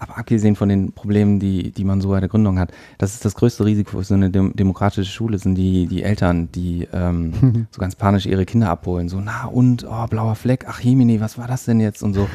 [0.00, 3.24] aber abgesehen von den Problemen, die, die man so bei der Gründung hat, das ist
[3.24, 7.66] das größte Risiko für so eine dem demokratische Schule, sind die, die Eltern, die ähm,
[7.70, 9.08] so ganz panisch ihre Kinder abholen.
[9.08, 12.02] So, na und, oh, blauer Fleck, ach Jemini, was war das denn jetzt?
[12.02, 12.28] Und so,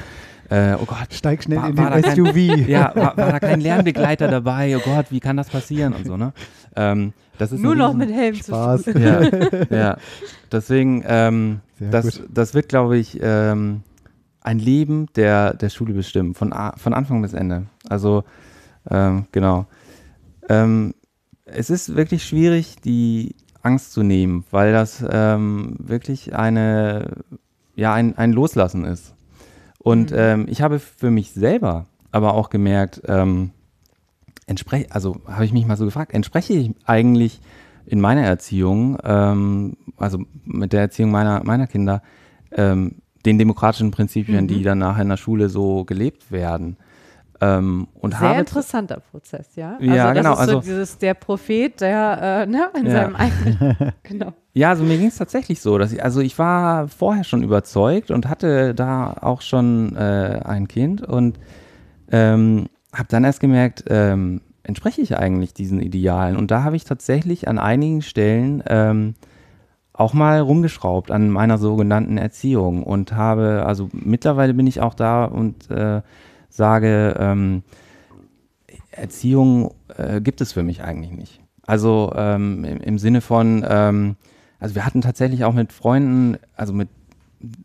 [0.49, 2.35] äh, oh Gott, Steig schnell War- in war den da kein- SUV.
[2.67, 4.77] ja, war, war da kein Lernbegleiter dabei?
[4.77, 5.93] Oh Gott, wie kann das passieren?
[5.93, 6.33] Und so, ne?
[6.75, 8.83] Ähm, das ist Nur noch mit Helm Spaß.
[8.83, 9.01] zu tun.
[9.01, 9.21] ja,
[9.75, 9.97] ja.
[10.51, 12.29] Deswegen, ähm, das, gut.
[12.33, 13.81] das wird, glaube ich, ähm,
[14.45, 17.65] ein Leben der, der Schule bestimmen, von, A- von Anfang bis Ende.
[17.89, 18.23] Also,
[18.89, 19.65] ähm, genau.
[20.47, 20.93] Ähm,
[21.45, 27.23] es ist wirklich schwierig, die Angst zu nehmen, weil das ähm, wirklich eine,
[27.75, 29.15] ja, ein, ein Loslassen ist.
[29.79, 30.17] Und Mhm.
[30.17, 33.51] ähm, ich habe für mich selber aber auch gemerkt, ähm,
[34.47, 37.41] entsprech, also habe ich mich mal so gefragt, entspreche ich eigentlich
[37.87, 42.01] in meiner Erziehung, ähm, also mit der Erziehung meiner, meiner Kinder,
[42.51, 44.47] ähm, den demokratischen Prinzipien, Mhm.
[44.47, 46.77] die dann nachher in der Schule so gelebt werden.
[47.41, 49.77] Ähm, und Sehr habe interessanter Prozess, ja.
[49.81, 52.91] Ja, also das genau, Ist so also- dieses, der Prophet, der äh, ne, in Ja.
[52.91, 53.93] seinem eigenen.
[54.03, 54.33] genau.
[54.53, 58.09] Ja, also mir ging es tatsächlich so, dass ich, also ich war vorher schon überzeugt
[58.09, 61.37] und hatte da auch schon äh, ein Kind und
[62.09, 66.37] ähm, habe dann erst gemerkt, ähm, entspreche ich eigentlich diesen Idealen?
[66.37, 69.15] Und da habe ich tatsächlich an einigen Stellen ähm,
[69.97, 75.25] auch mal rumgeschraubt an meiner sogenannten Erziehung und habe, also mittlerweile bin ich auch da
[75.25, 76.01] und äh,
[76.49, 77.63] sage, ähm,
[78.91, 81.41] Erziehung äh, gibt es für mich eigentlich nicht.
[81.65, 84.15] Also ähm, im, im Sinne von, ähm,
[84.59, 86.89] also wir hatten tatsächlich auch mit Freunden, also mit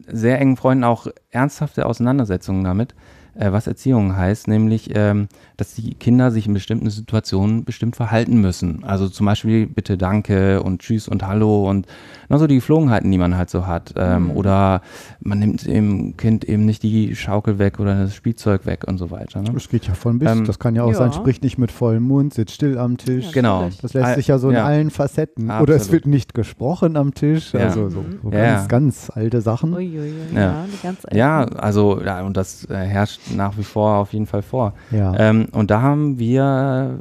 [0.07, 2.95] sehr engen Freunden auch ernsthafte Auseinandersetzungen damit,
[3.35, 8.41] äh, was Erziehung heißt, nämlich, ähm, dass die Kinder sich in bestimmten Situationen bestimmt verhalten
[8.41, 8.85] müssen.
[8.85, 11.87] Also zum Beispiel bitte Danke und Tschüss und Hallo und
[12.29, 13.95] na, so die Geflogenheiten, die man halt so hat.
[13.97, 14.31] Ähm, Mhm.
[14.37, 14.83] Oder
[15.21, 19.11] man nimmt dem Kind eben nicht die Schaukel weg oder das Spielzeug weg und so
[19.11, 19.41] weiter.
[19.43, 19.51] Ne?
[19.53, 20.31] Das geht ja von bis.
[20.31, 20.97] Ähm, das kann ja auch ja.
[20.99, 23.27] sein, sprich nicht mit vollem Mund, sitzt still am Tisch.
[23.27, 23.71] Ja, Genau.
[23.83, 24.65] Das lässt sich ja so in ja.
[24.65, 25.45] allen Facetten.
[25.51, 25.93] Oder es Absolut.
[25.93, 27.53] wird nicht gesprochen am Tisch.
[27.55, 27.61] Ja.
[27.61, 28.67] Also so, so Ja, ganz, ja.
[28.69, 29.73] ganz alte Sachen.
[29.81, 30.41] Ja.
[30.41, 30.65] ja.
[30.73, 31.57] die ganz Ja, alten.
[31.57, 34.75] also, ja, und das äh, herrscht nach wie vor auf jeden Fall vor.
[34.91, 35.15] Ja.
[35.19, 37.01] Ähm, und da haben wir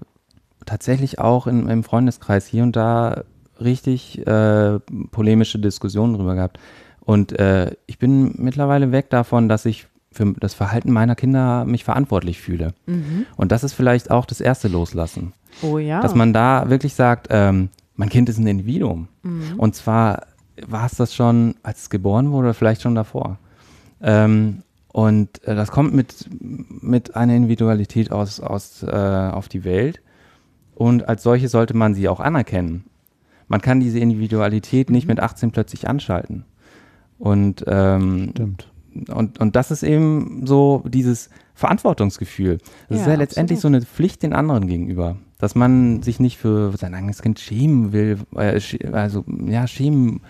[0.65, 3.23] tatsächlich auch in, im Freundeskreis hier und da
[3.59, 4.79] richtig äh,
[5.11, 6.59] polemische Diskussionen drüber gehabt.
[7.01, 11.83] Und äh, ich bin mittlerweile weg davon, dass ich für das Verhalten meiner Kinder mich
[11.83, 12.73] verantwortlich fühle.
[12.85, 13.25] Mhm.
[13.35, 15.33] Und das ist vielleicht auch das erste Loslassen.
[15.61, 16.01] Oh ja.
[16.01, 19.07] Dass man da wirklich sagt, ähm, mein Kind ist ein Individuum.
[19.23, 19.55] Mhm.
[19.57, 20.23] Und zwar
[20.67, 23.37] war es das schon, als es geboren wurde, vielleicht schon davor.
[24.01, 24.63] Ähm,
[24.99, 30.01] und äh, das kommt mit, mit einer Individualität aus, aus, äh, auf die Welt.
[30.75, 32.83] Und als solche sollte man sie auch anerkennen.
[33.47, 36.43] Man kann diese Individualität nicht mit 18 plötzlich anschalten.
[37.17, 38.73] Und, ähm, Stimmt.
[39.07, 42.57] und, und das ist eben so dieses Verantwortungsgefühl.
[42.89, 45.15] Das ist Ja, ja letztendlich so eine Pflicht den anderen gegenüber.
[45.37, 48.59] Dass man sich nicht für sein eigenes Kind schämen will, äh,
[48.91, 50.21] also ja, schämen will,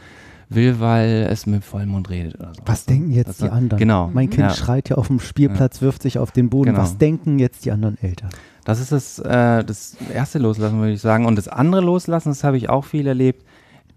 [0.49, 2.61] weil es mit Vollmond redet oder so.
[2.65, 3.79] Was denken jetzt Das- die anderen?
[3.79, 4.09] Genau.
[4.13, 4.53] Mein Kind ja.
[4.53, 6.71] schreit ja auf dem Spielplatz, wirft sich auf den Boden.
[6.71, 6.81] Genau.
[6.81, 8.29] Was denken jetzt die anderen Eltern?
[8.65, 11.25] Das ist das, äh, das erste Loslassen, würde ich sagen.
[11.25, 13.43] Und das andere Loslassen, das habe ich auch viel erlebt,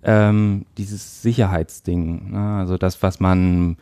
[0.04, 2.32] ähm, dieses Sicherheitsding.
[2.32, 2.56] Ne?
[2.58, 3.76] Also das, was man,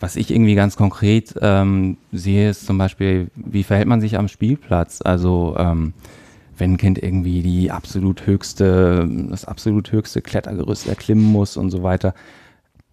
[0.00, 4.28] was ich irgendwie ganz konkret ähm, sehe, ist zum Beispiel, wie verhält man sich am
[4.28, 5.00] Spielplatz?
[5.02, 5.92] Also ähm,
[6.62, 11.82] wenn ein Kind irgendwie die absolut höchste, das absolut höchste Klettergerüst erklimmen muss und so
[11.82, 12.14] weiter.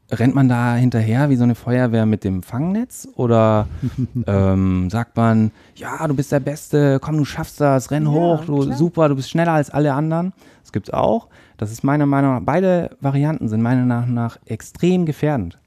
[0.09, 3.67] Rennt man da hinterher wie so eine Feuerwehr mit dem Fangnetz oder
[4.27, 8.45] ähm, sagt man, ja, du bist der Beste, komm, du schaffst das, renn Ja, hoch,
[8.45, 8.75] du klar.
[8.75, 10.33] super, du bist schneller als alle anderen.
[10.63, 11.27] Das gibt's auch.
[11.57, 15.59] Das ist meiner Meinung nach, beide Varianten sind meiner Meinung nach extrem gefährdend.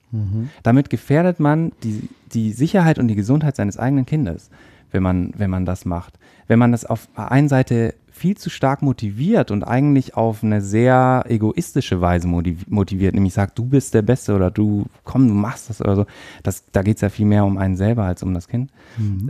[0.62, 4.50] Damit gefährdet man die, die Sicherheit und die Gesundheit seines eigenen Kindes,
[4.92, 6.18] wenn man, wenn man das macht.
[6.46, 10.60] Wenn man das auf der einen Seite viel zu stark motiviert und eigentlich auf eine
[10.60, 15.34] sehr egoistische Weise motiv- motiviert, nämlich sagt, du bist der Beste oder du, komm, du
[15.34, 16.06] machst das oder so,
[16.42, 18.70] das, da geht es ja viel mehr um einen selber als um das Kind.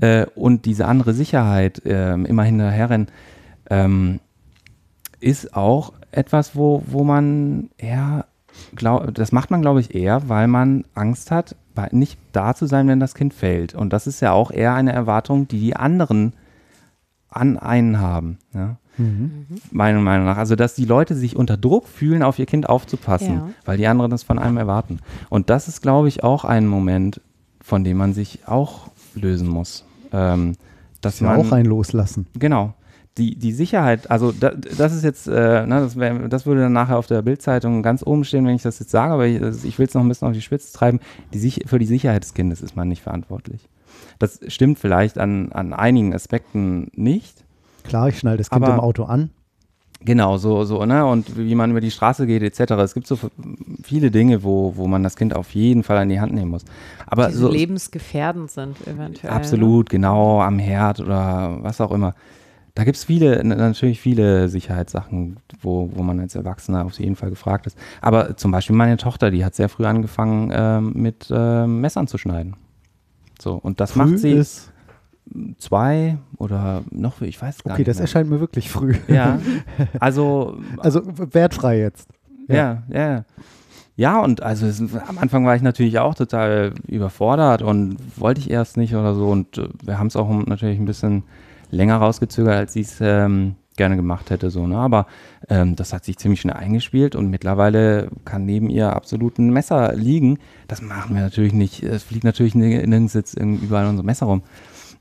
[0.03, 3.07] Äh, und diese andere Sicherheit, ähm, immer hinterherrennen,
[3.71, 4.21] ähm,
[5.21, 8.27] ist auch etwas, wo, wo man eher,
[8.75, 11.57] glaub, das macht man, glaube ich, eher, weil man Angst hat,
[11.91, 13.75] nicht da zu sein, wenn das Kind fällt.
[13.75, 16.35] Und das ist ja auch eher eine Erwartung, die die anderen
[17.31, 18.39] an einen haben.
[18.53, 18.77] Ja?
[19.71, 20.37] Meiner Meinung nach.
[20.37, 23.49] Also, dass die Leute sich unter Druck fühlen, auf ihr Kind aufzupassen, Ja.
[23.65, 24.99] weil die anderen das von einem erwarten.
[25.31, 27.21] Und das ist, glaube ich, auch ein Moment,
[27.63, 29.85] von dem man sich auch lösen muss.
[30.13, 30.57] Ähm,
[31.01, 32.27] dass Das ist ja man, auch ein Loslassen.
[32.39, 32.75] Genau.
[33.19, 36.73] Die, die Sicherheit, also da, das ist jetzt, äh, ne, das, wär, das würde dann
[36.73, 39.79] nachher auf der Bildzeitung ganz oben stehen, wenn ich das jetzt sage, aber ich, ich
[39.79, 40.99] will es noch ein bisschen auf die Spitze treiben.
[41.35, 43.69] Die, für die Sicherheit des Kindes ist man nicht verantwortlich.
[44.19, 47.45] Das stimmt vielleicht an, an einigen Aspekten nicht.
[47.85, 49.31] Klar, ich schnall das Kind Aber- im Auto an.
[50.05, 51.07] Genau, so, so, ne?
[51.07, 52.73] Und wie man über die Straße geht, etc.
[52.83, 53.17] Es gibt so
[53.85, 56.65] viele Dinge, wo, wo man das Kind auf jeden Fall an die Hand nehmen muss.
[57.07, 59.31] Aber die so, lebensgefährdend sind eventuell.
[59.31, 59.37] ne?
[59.37, 62.15] Absolut, genau, am Herd oder was auch immer.
[62.75, 67.29] Da gibt es viele, natürlich viele Sicherheitssachen, wo, wo man als Erwachsener auf jeden Fall
[67.29, 67.77] gefragt ist.
[68.01, 72.17] Aber zum Beispiel meine Tochter, die hat sehr früh angefangen, ähm, mit ähm, Messern zu
[72.17, 72.57] schneiden.
[73.39, 74.73] So, und das Früh macht sie ist,
[75.59, 77.89] zwei oder noch, ich weiß gar okay, nicht.
[77.89, 78.03] das mehr.
[78.03, 78.95] erscheint mir wirklich früh.
[79.09, 79.39] Ja,
[80.01, 82.09] also Also wertfrei jetzt.
[82.49, 83.11] ja, ja.
[83.11, 83.25] ja.
[83.95, 88.51] Ja, und also es, am Anfang war ich natürlich auch total überfordert und wollte ich
[88.51, 89.29] erst nicht oder so.
[89.29, 91.25] Und äh, wir haben es auch natürlich ein bisschen
[91.73, 94.51] länger rausgezögert, als ich es ähm, gerne gemacht hätte.
[94.51, 94.77] So, ne?
[94.77, 95.07] Aber
[95.49, 99.95] ähm, das hat sich ziemlich schnell eingespielt und mittlerweile kann neben ihr absolut ein Messer
[99.95, 100.39] liegen.
[100.69, 101.83] Das machen wir natürlich nicht.
[101.83, 104.43] Es fliegt natürlich nirg- nirgends jetzt irgendwie überall unser Messer rum.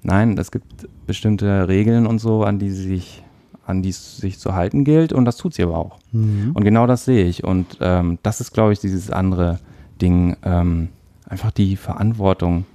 [0.02, 3.24] Nein, es gibt bestimmte Regeln und so, an die sie sich,
[3.68, 6.00] an die es sich zu halten gilt und das tut sie aber auch.
[6.12, 6.52] Mhm.
[6.54, 7.44] Und genau das sehe ich.
[7.44, 9.60] Und ähm, das ist, glaube ich, dieses andere
[10.02, 10.90] Ding, ähm,
[11.30, 12.66] einfach die Verantwortung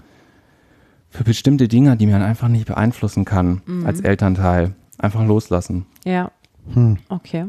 [1.16, 4.74] für bestimmte Dinge, die man einfach nicht beeinflussen kann als Elternteil.
[4.98, 5.86] Einfach loslassen.
[6.04, 6.30] Ja,
[6.72, 6.98] Hm.
[7.08, 7.46] okay.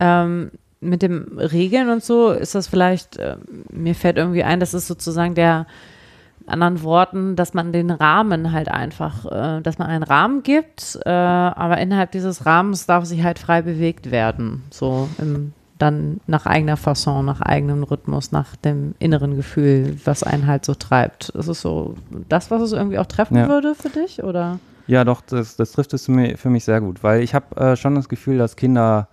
[0.00, 0.50] Ähm,
[0.80, 3.36] mit dem Regeln und so ist das vielleicht, äh,
[3.70, 5.66] mir fällt irgendwie ein, das ist sozusagen der,
[6.46, 11.10] anderen Worten, dass man den Rahmen halt einfach, äh, dass man einen Rahmen gibt, äh,
[11.10, 14.64] aber innerhalb dieses Rahmens darf sich halt frei bewegt werden.
[14.70, 15.52] So im,
[15.82, 20.74] dann nach eigener Fasson, nach eigenem Rhythmus, nach dem inneren Gefühl, was einen halt so
[20.74, 21.30] treibt.
[21.30, 21.96] Ist es so
[22.28, 23.48] das, was es irgendwie auch treffen Ja.
[23.48, 24.22] würde für dich?
[24.22, 24.60] Oder?
[24.86, 27.56] Ja, doch, das, das trifft es für mich, für mich sehr gut, weil ich habe
[27.56, 29.08] äh, schon das Gefühl, dass Kinder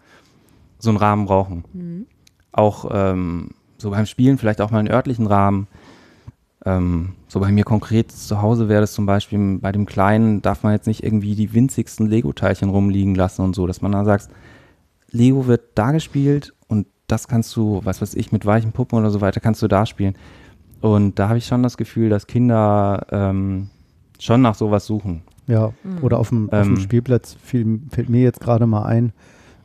[0.78, 2.06] so einen Rahmen brauchen.
[2.52, 5.68] Auch ähm, so beim Spielen vielleicht auch mal einen örtlichen Rahmen.
[6.66, 10.64] Ähm, so bei mir konkret zu Hause wäre das zum Beispiel, bei dem Kleinen darf
[10.64, 14.30] man jetzt nicht irgendwie die winzigsten Lego-Teilchen rumliegen lassen und so, dass man dann sagt,
[15.12, 16.54] Lego wird da gespielt
[17.12, 19.86] das kannst du, was weiß ich, mit weichen Puppen oder so weiter, kannst du da
[19.86, 20.16] spielen.
[20.82, 23.70] Und da habe ich schon das Gefühl, dass Kinder ähm,
[24.20, 25.22] schon nach sowas suchen.
[25.48, 26.80] Ja, oder auf dem, auf dem Ähm.
[26.80, 29.12] Spielplatz fiel, fällt mir jetzt gerade mal ein,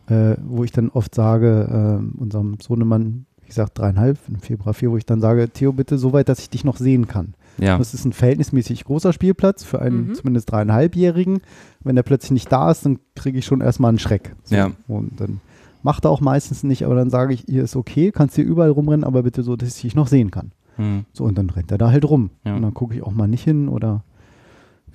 [0.08, 4.90] äh, wo ich dann oft sage, äh, unserem Sohnemann, wie gesagt, dreieinhalb, im Februar vier,
[4.90, 7.34] wo ich dann sage, Theo, bitte so weit, dass ich dich noch sehen kann.
[7.58, 7.78] Ja.
[7.78, 10.14] Das ist ein verhältnismäßig großer Spielplatz für einen Mhm.
[10.14, 11.40] zumindest dreieinhalbjährigen.
[11.84, 14.34] Wenn der plötzlich nicht da ist, dann kriege ich schon erstmal einen Schreck.
[14.44, 14.56] So.
[14.56, 14.70] Ja.
[14.88, 15.40] Und dann
[15.84, 18.70] macht er auch meistens nicht, aber dann sage ich, hier ist okay, kannst hier überall
[18.70, 20.50] rumrennen, aber bitte so, dass ich dich noch sehen kann.
[20.76, 21.04] Hm.
[21.12, 22.30] So, und dann rennt er da halt rum.
[22.44, 22.56] Ja.
[22.56, 24.02] Und dann gucke ich auch mal nicht hin oder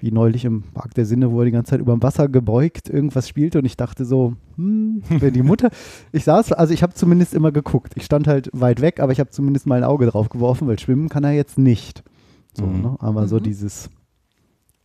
[0.01, 2.89] wie neulich im Park der Sinne, wo er die ganze Zeit über dem Wasser gebeugt
[2.89, 5.69] irgendwas spielte und ich dachte so, hm, wer die Mutter.
[6.11, 7.93] Ich saß, also ich habe zumindest immer geguckt.
[7.95, 10.79] Ich stand halt weit weg, aber ich habe zumindest mal ein Auge drauf geworfen, weil
[10.79, 12.03] schwimmen kann er jetzt nicht.
[12.57, 12.81] So, Mhm.
[12.81, 12.95] ne?
[12.99, 13.43] Aber so Mhm.
[13.43, 13.89] dieses,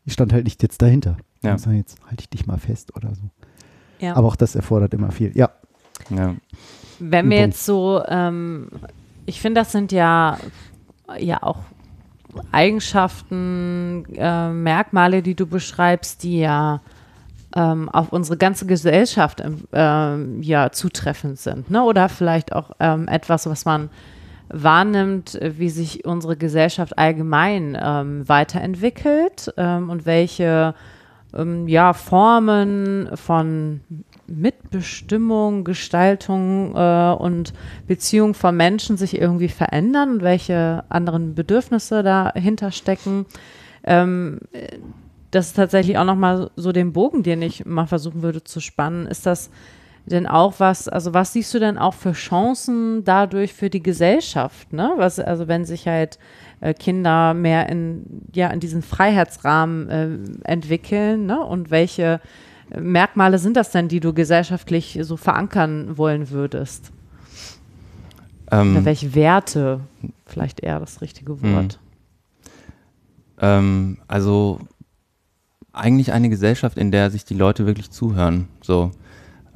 [0.05, 1.17] ich stand halt nicht jetzt dahinter.
[1.43, 1.55] Ja.
[1.55, 3.23] Ich sag, jetzt halte ich dich mal fest oder so.
[4.01, 4.17] Ja.
[4.17, 5.31] Aber auch das erfordert immer viel.
[5.37, 5.51] Ja,
[6.11, 6.35] Ja.
[6.99, 8.69] Wenn wir jetzt so, ähm,
[9.27, 10.39] ich finde, das sind ja,
[11.19, 11.59] ja auch
[12.53, 16.81] Eigenschaften, äh, Merkmale, die du beschreibst, die ja
[17.55, 19.43] ähm, auf unsere ganze Gesellschaft
[19.73, 21.71] ähm, ja zutreffend sind.
[21.71, 21.83] Ne?
[21.83, 23.91] Oder vielleicht auch ähm, etwas, was man
[24.49, 30.75] wahrnimmt, äh, wie sich unsere Gesellschaft allgemein ähm, weiterentwickelt ähm, und welche
[31.35, 33.81] ähm, ja, Formen von
[34.27, 37.53] Mitbestimmung, Gestaltung äh, und
[37.87, 43.27] Beziehung von Menschen sich irgendwie verändern und welche anderen Bedürfnisse dahinter stecken.
[43.85, 44.79] Ähm, äh,
[45.31, 49.07] das ist tatsächlich auch nochmal so den Bogen, den ich mal versuchen würde zu spannen.
[49.07, 49.51] Ist das
[50.07, 54.73] denn auch was, also was siehst du denn auch für Chancen dadurch für die Gesellschaft?
[54.73, 54.93] Ne?
[54.97, 56.19] Was, also wenn sich halt
[56.61, 60.09] äh, Kinder mehr in, ja, in diesen Freiheitsrahmen äh,
[60.45, 61.41] entwickeln ne?
[61.41, 62.21] und welche
[62.81, 66.93] Merkmale sind das denn, die du gesellschaftlich so verankern wollen würdest?
[68.49, 69.81] Oder Ähm, welche Werte,
[70.27, 71.79] vielleicht eher das richtige Wort.
[73.41, 74.61] ähm, also
[75.73, 78.49] eigentlich eine Gesellschaft, in der sich die Leute wirklich zuhören.
[78.63, 78.93] So,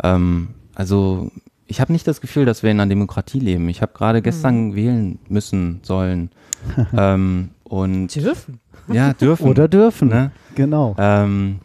[0.03, 1.31] ähm, also
[1.66, 3.69] ich habe nicht das Gefühl, dass wir in einer Demokratie leben.
[3.69, 6.31] Ich habe gerade gestern wählen müssen sollen
[6.97, 8.59] ähm, und Dürfen.
[8.91, 10.09] ja dürfen oder dürfen.
[10.09, 10.33] Ne?
[10.55, 10.97] Genau.
[10.99, 11.61] Ähm,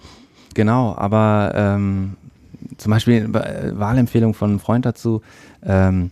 [0.54, 2.18] genau, aber ähm,
[2.78, 5.22] zum Beispiel äh, Wahlempfehlung von einem Freund dazu.
[5.64, 6.12] Ähm,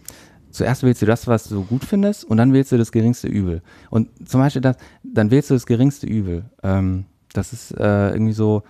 [0.51, 3.61] zuerst wählst du das, was du gut findest, und dann wählst du das geringste Übel.
[3.89, 6.45] Und zum Beispiel das, dann wählst du das geringste Übel.
[6.63, 8.63] Ähm, das ist äh, irgendwie so,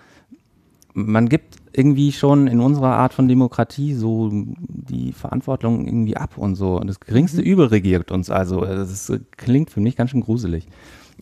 [0.93, 6.55] man gibt irgendwie schon in unserer Art von Demokratie so die Verantwortung irgendwie ab und
[6.55, 6.79] so.
[6.79, 8.61] Und das geringste Übel regiert uns also.
[8.61, 10.67] Das ist, klingt für mich ganz schön gruselig.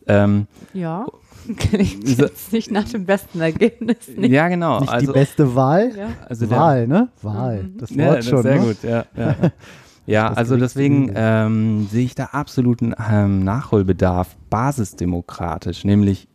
[0.08, 1.06] Ähm, Ja.
[1.58, 3.98] Klingt jetzt nicht nach dem besten Ergebnis.
[4.16, 4.32] Nicht.
[4.32, 4.82] ja, genau.
[4.82, 5.92] Nicht also, die beste Wahl.
[5.98, 6.10] Ja.
[6.28, 7.10] also der- Wahl, ne?
[7.22, 7.70] Wahl.
[7.78, 8.42] Das Wort Ja, das schon.
[8.44, 8.62] sehr ne?
[8.62, 9.06] gut, ja.
[9.16, 9.36] Ja,
[10.06, 16.28] ja Das also deswegen ähm, sehe ich da absoluten ähm, Nachholbedarf, basisdemokratisch, nämlich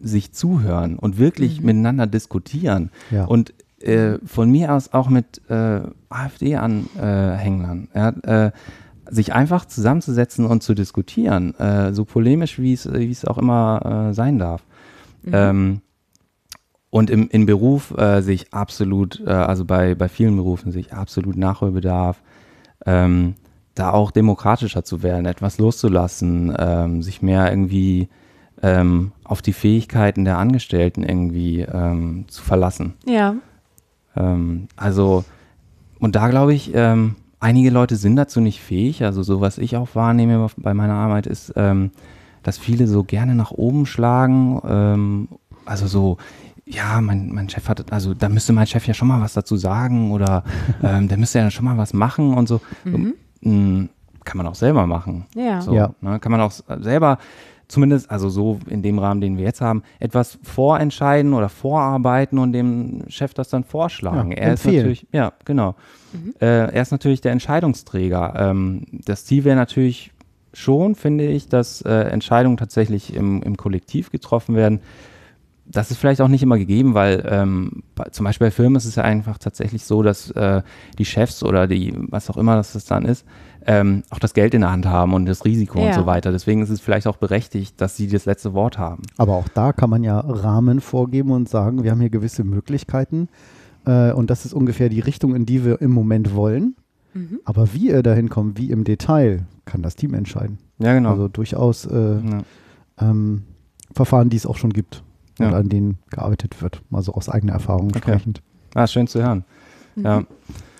[0.00, 2.90] sich zuhören und wirklich miteinander diskutieren.
[3.10, 3.24] Ja.
[3.24, 5.80] Und äh, von mir aus auch mit äh,
[6.10, 7.88] AfD-Anhängern.
[7.94, 8.08] Ja,
[8.46, 8.52] äh,
[9.10, 14.38] sich einfach zusammenzusetzen und zu diskutieren, äh, so polemisch wie es auch immer äh, sein
[14.38, 14.62] darf.
[15.32, 15.80] Ähm,
[16.90, 20.80] und im, im Beruf äh, sehe ich absolut, äh, also bei, bei vielen Berufen sehe
[20.80, 22.22] ich absolut Nachholbedarf,
[22.86, 23.34] ähm,
[23.74, 28.08] da auch demokratischer zu werden, etwas loszulassen, ähm, sich mehr irgendwie
[28.62, 32.94] ähm, auf die Fähigkeiten der Angestellten irgendwie ähm, zu verlassen.
[33.04, 33.34] Ja.
[34.16, 35.24] Ähm, also,
[35.98, 39.04] und da glaube ich, ähm, einige Leute sind dazu nicht fähig.
[39.04, 41.90] Also, so was ich auch wahrnehme bei meiner Arbeit ist, ähm,
[42.42, 44.60] dass viele so gerne nach oben schlagen.
[44.66, 45.28] Ähm,
[45.66, 46.16] also so,
[46.64, 49.56] ja, mein, mein Chef hat, also da müsste mein Chef ja schon mal was dazu
[49.56, 50.42] sagen oder
[50.82, 52.60] ähm, der müsste ja schon mal was machen und so.
[52.84, 53.14] Mhm.
[53.42, 53.88] Ähm,
[54.24, 55.26] kann man auch selber machen.
[55.34, 55.60] Ja.
[55.60, 55.90] So, Ja.
[56.00, 57.18] Ne, kann man auch selber,
[57.68, 62.52] zumindest, also so in dem Rahmen, den wir jetzt haben, etwas vorentscheiden oder vorarbeiten und
[62.52, 64.32] dem Chef das dann vorschlagen.
[64.32, 64.76] Ja, er ist empfehlen.
[64.76, 65.74] natürlich, ja, genau.
[66.40, 68.34] Äh, er ist natürlich der Entscheidungsträger.
[68.36, 70.12] Ähm, das Ziel wäre natürlich
[70.52, 74.80] schon, finde ich, dass äh, Entscheidungen tatsächlich im, im Kollektiv getroffen werden.
[75.66, 78.84] Das ist vielleicht auch nicht immer gegeben, weil ähm, bei, zum Beispiel bei Firmen ist
[78.84, 80.62] es ja einfach tatsächlich so, dass äh,
[80.98, 83.24] die Chefs oder die, was auch immer das dann ist,
[83.66, 85.94] ähm, auch das Geld in der Hand haben und das Risiko und Ja.
[85.94, 86.32] so weiter.
[86.32, 89.02] Deswegen ist es vielleicht auch berechtigt, dass sie das letzte Wort haben.
[89.16, 93.28] Aber auch da kann man ja Rahmen vorgeben und sagen, wir haben hier gewisse Möglichkeiten
[93.86, 96.76] äh, und das ist ungefähr die Richtung, in die wir im Moment wollen.
[97.14, 97.40] Mhm.
[97.44, 100.58] Aber wie ihr dahin kommt, wie im Detail, kann das Team entscheiden.
[100.78, 101.10] Ja, genau.
[101.10, 102.42] Also durchaus äh, ja.
[103.00, 103.44] ähm,
[103.92, 105.02] Verfahren, die es auch schon gibt
[105.38, 105.48] Ja.
[105.48, 107.98] und an denen gearbeitet wird, mal so aus eigener Erfahrung Okay.
[107.98, 108.42] sprechend.
[108.74, 109.44] Ah, schön zu hören.
[109.96, 110.24] Ja.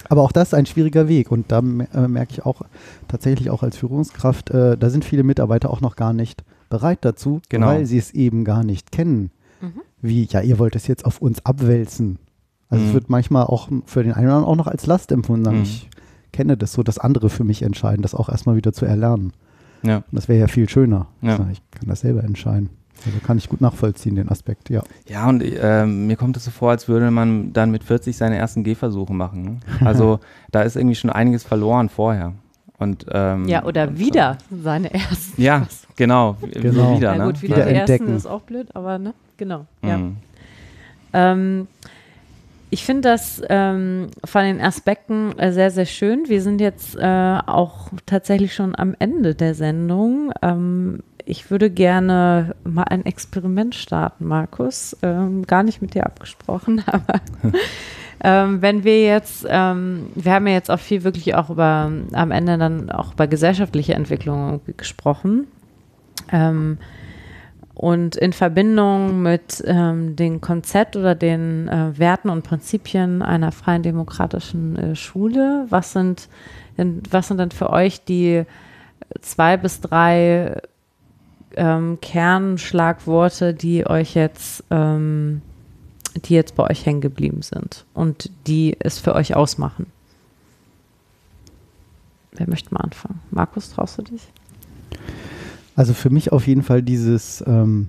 [0.08, 2.62] Aber auch das ist ein schwieriger Weg und da äh, merke ich auch
[3.08, 7.40] tatsächlich auch als Führungskraft, äh, da sind viele Mitarbeiter auch noch gar nicht bereit dazu,
[7.48, 7.68] Genau.
[7.68, 9.30] weil sie es eben gar nicht kennen.
[9.60, 9.80] Mhm.
[10.02, 12.18] Wie, ja, ihr wollt es jetzt auf uns abwälzen.
[12.68, 12.88] Also Mhm.
[12.88, 15.44] es wird manchmal auch für den einen oder anderen auch noch als Last empfunden.
[15.44, 15.62] Sagen, Mhm.
[15.64, 15.88] Ich
[16.32, 19.32] kenne das so, dass andere für mich entscheiden, das auch erstmal wieder zu erlernen.
[19.84, 19.98] Ja.
[19.98, 21.06] Und das wäre ja viel schöner.
[21.22, 21.34] Ja.
[21.52, 22.70] Ich kann das selber entscheiden.
[23.06, 24.82] Also kann ich gut nachvollziehen, den Aspekt, ja.
[25.06, 28.36] Ja, und äh, mir kommt es so vor, als würde man dann mit 40 seine
[28.36, 29.44] ersten Gehversuche machen.
[29.44, 29.60] Ne?
[29.86, 30.20] Also
[30.50, 32.32] da ist irgendwie schon einiges verloren vorher.
[32.78, 35.40] Und, ähm, Ja, oder und, wieder seine ersten.
[35.40, 35.66] Ja,
[35.96, 36.36] genau.
[36.40, 36.96] Genau.
[36.96, 37.32] Wieder, Na ne?
[37.32, 38.16] gut, wieder, Wieder die ersten entdecken.
[38.16, 39.66] ist auch blöd, aber ne, genau.
[39.82, 39.98] Ja.
[39.98, 40.16] Mhm.
[41.12, 41.68] Ähm,
[42.70, 46.24] ich finde das ähm, von den Aspekten äh, sehr, sehr schön.
[46.28, 50.32] Wir sind jetzt äh, auch tatsächlich schon am Ende der Sendung.
[50.42, 54.96] Ähm, ich würde gerne mal ein Experiment starten, Markus.
[55.02, 57.20] Ähm, gar nicht mit dir abgesprochen, aber
[58.22, 62.30] ähm, wenn wir jetzt, ähm, wir haben ja jetzt auch viel wirklich auch über, am
[62.30, 65.46] Ende dann auch über gesellschaftliche Entwicklungen gesprochen.
[66.32, 66.78] Ähm,
[67.74, 73.82] und in Verbindung mit ähm, dem Konzept oder den äh, Werten und Prinzipien einer freien
[73.82, 76.28] demokratischen äh, Schule, was sind,
[76.78, 78.44] denn, was sind denn für euch die
[79.20, 80.62] zwei bis drei
[81.56, 85.42] ähm, Kernschlagworte, die euch jetzt, ähm,
[86.16, 89.86] die jetzt bei euch hängen geblieben sind und die es für euch ausmachen?
[92.32, 93.20] Wer möchte mal anfangen?
[93.30, 94.22] Markus, traust du dich?
[95.76, 97.88] Also für mich auf jeden Fall dieses ähm,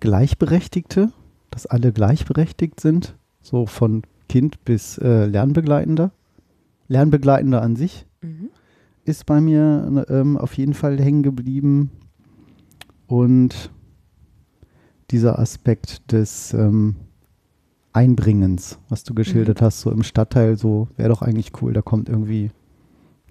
[0.00, 1.10] Gleichberechtigte,
[1.50, 6.10] dass alle gleichberechtigt sind, so von Kind bis äh, Lernbegleitender.
[6.88, 8.06] Lernbegleitender an sich
[9.04, 11.90] ist bei mir ähm, auf jeden Fall hängen geblieben.
[13.12, 13.70] Und
[15.10, 16.96] dieser Aspekt des ähm,
[17.92, 22.08] Einbringens, was du geschildert hast, so im Stadtteil, so wäre doch eigentlich cool, da kommt
[22.08, 22.50] irgendwie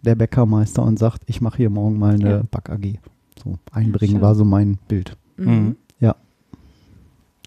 [0.03, 2.43] der Bäckermeister und sagt, ich mache hier morgen mal eine Ja.
[2.43, 2.99] Back-AG.
[3.43, 4.21] So, einbringen Schön.
[4.21, 5.17] war so mein Bild.
[5.38, 5.75] Mhm.
[5.99, 6.15] Ja.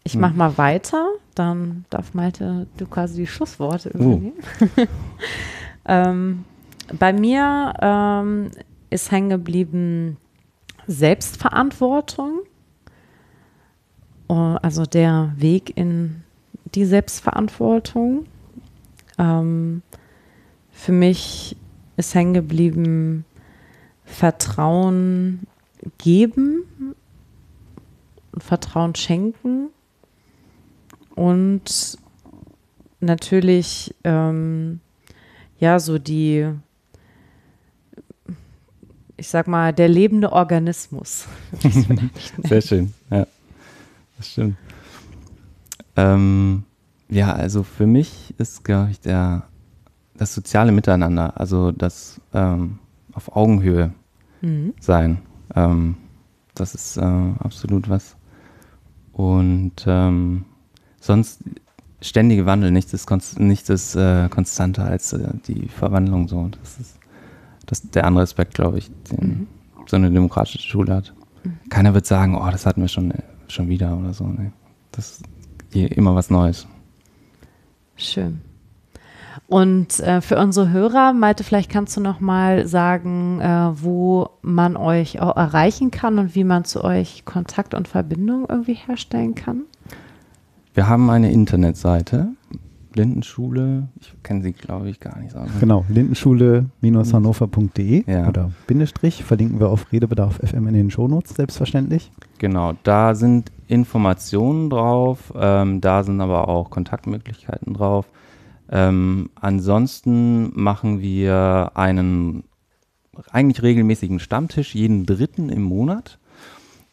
[0.03, 1.07] Ich mache mal weiter,
[1.37, 3.99] dann darf Malte du quasi die Schlussworte Oh.
[3.99, 4.33] übernehmen.
[5.85, 6.45] ähm,
[6.99, 8.51] bei mir ähm,
[8.91, 10.17] ist hängen geblieben
[10.87, 12.41] Selbstverantwortung,
[14.27, 16.23] Oh, also der Weg in
[16.75, 18.27] die Selbstverantwortung.
[19.19, 19.83] Ähm,
[20.73, 21.57] für mich
[21.97, 23.25] ist hängen geblieben
[24.05, 25.47] Vertrauen
[25.99, 26.95] geben
[28.39, 29.69] Vertrauen schenken
[31.15, 31.99] und
[33.01, 34.81] natürlich ähm,
[35.59, 36.51] ja so die
[39.17, 41.27] ich sag mal der lebende Organismus
[42.45, 43.27] Sehr schön, ja.
[44.17, 44.57] Das stimmt.
[45.97, 46.65] Ähm,
[47.09, 49.45] ja, also für mich ist, glaube ich, der,
[50.17, 52.79] das soziale Miteinander, also das ähm,
[53.13, 53.93] auf Augenhöhe
[54.45, 54.75] Mhm.
[54.79, 55.19] sein.
[55.55, 55.97] Ähm,
[56.55, 58.15] das ist äh, absolut was.
[59.13, 60.45] Und ähm,
[61.01, 61.41] sonst
[62.03, 66.49] ständige Wandel, nichts ist, konst nichts ist äh, konstanter als äh, die Verwandlung so.
[66.61, 66.99] Das ist,
[67.75, 69.49] das ist der andere Aspekt, glaube ich, den
[69.87, 71.13] so eine demokratische Schule hat.
[71.71, 73.13] Keiner wird sagen, oh, das hatten wir schon,
[73.49, 74.25] schon wieder oder so.
[74.25, 74.53] Nee.
[74.93, 75.21] Das
[75.73, 76.69] ist immer was Neues.
[77.97, 78.41] Schön.
[79.49, 84.77] Und äh, für unsere Hörer, Malte, vielleicht kannst du noch mal sagen, äh, wo man
[84.77, 89.63] euch auch erreichen kann und wie man zu euch Kontakt und Verbindung irgendwie herstellen kann.
[90.75, 92.29] Wir haben eine Internetseite,
[92.95, 95.33] Blindenschule, ich kenne sie, glaube ich, gar nicht.
[95.33, 95.41] So.
[95.59, 98.29] Genau, lindenschule-hannover.de Ja.
[98.29, 102.13] oder Bindestrich verlinken wir auf Redebedarf FM in den Shownotes, selbstverständlich.
[102.39, 108.07] Genau, da sind Informationen drauf, ähm, da sind aber auch Kontaktmöglichkeiten drauf.
[108.71, 112.45] Ähm, ansonsten machen wir einen
[113.33, 116.21] eigentlich regelmäßigen Stammtisch jeden dritten im Monat.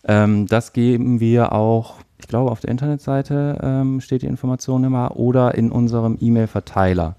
[0.04, 5.18] Ähm, das geben wir auch, ich glaube, auf der Internetseite ähm, steht die Information immer
[5.18, 7.16] oder in unserem E-Mail-Verteiler,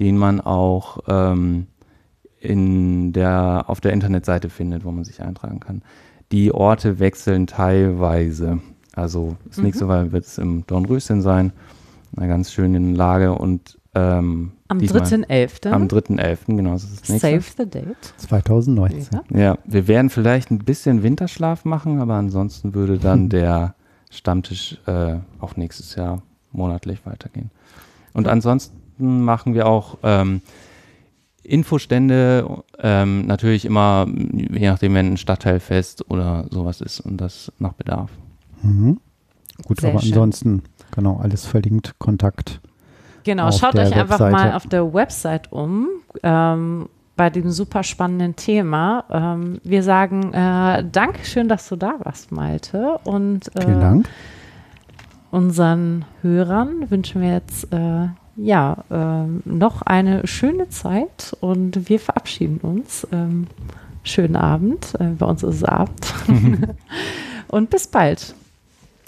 [0.00, 1.66] den man auch ähm,
[2.40, 5.82] in der, auf der Internetseite findet, wo man sich eintragen kann.
[6.32, 8.60] Die Orte wechseln teilweise.
[8.94, 11.52] Also das nächste Mal wird es im Dornröschen sein,
[12.12, 15.70] in einer ganz schönen Lage und ähm, Am diesmal 3.11.
[15.70, 17.28] Am 3.11., genau, das ist das nächste.
[17.28, 18.14] Save the date.
[18.16, 19.20] 2019.
[19.30, 19.38] Ja.
[19.38, 23.74] Ja, wir werden vielleicht ein bisschen Winterschlaf machen, aber ansonsten würde dann der
[24.10, 27.50] Stammtisch äh, auch nächstes Jahr monatlich weitergehen.
[28.14, 30.42] Und ansonsten machen wir auch ähm,
[31.42, 37.72] Infostände, ähm, natürlich immer, je nachdem, wenn ein Stadtteilfest oder sowas ist und das nach
[37.72, 38.10] Bedarf.
[38.62, 39.00] Mhm.
[39.64, 40.12] Gut, Sehr aber schön.
[40.12, 40.62] ansonsten,
[40.94, 42.60] genau, alles verlinkt, Kontakt.
[43.24, 44.32] Genau, Auf schaut der euch einfach Webseite.
[44.32, 45.88] mal auf der Website um.
[46.22, 46.88] Ähm,
[47.18, 49.04] bei diesem super spannenden Thema.
[49.10, 52.98] Ähm, wir sagen äh, Dankeschön, dass du da warst, Malte.
[53.04, 54.08] Und äh, Vielen Dank.
[55.30, 58.06] unseren Hörern wünschen wir jetzt äh,
[58.36, 63.06] ja ähm, noch eine schöne Zeit und wir verabschieden uns.
[63.12, 63.48] Ähm,
[64.04, 64.94] schönen Abend.
[64.98, 66.14] Äh, bei uns ist es Abend.
[67.48, 68.34] Und bis bald.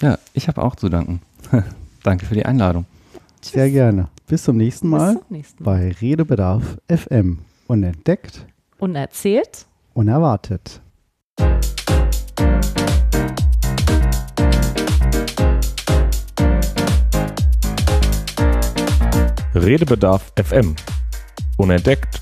[0.01, 1.21] Ja, ich habe auch zu danken.
[2.03, 2.85] Danke für die Einladung.
[3.41, 4.07] Sehr gerne.
[4.27, 5.77] Bis zum nächsten Mal Bis zum nächsten Mal.
[5.77, 7.39] bei Redebedarf FM.
[7.71, 8.45] Unentdeckt,
[8.79, 9.65] Unerzählt.
[9.93, 10.81] unerwartet.
[19.55, 20.75] Redebedarf FM.
[21.57, 22.21] Unentdeckt,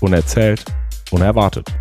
[0.00, 0.64] unerzählt,
[1.10, 1.72] unerwartet.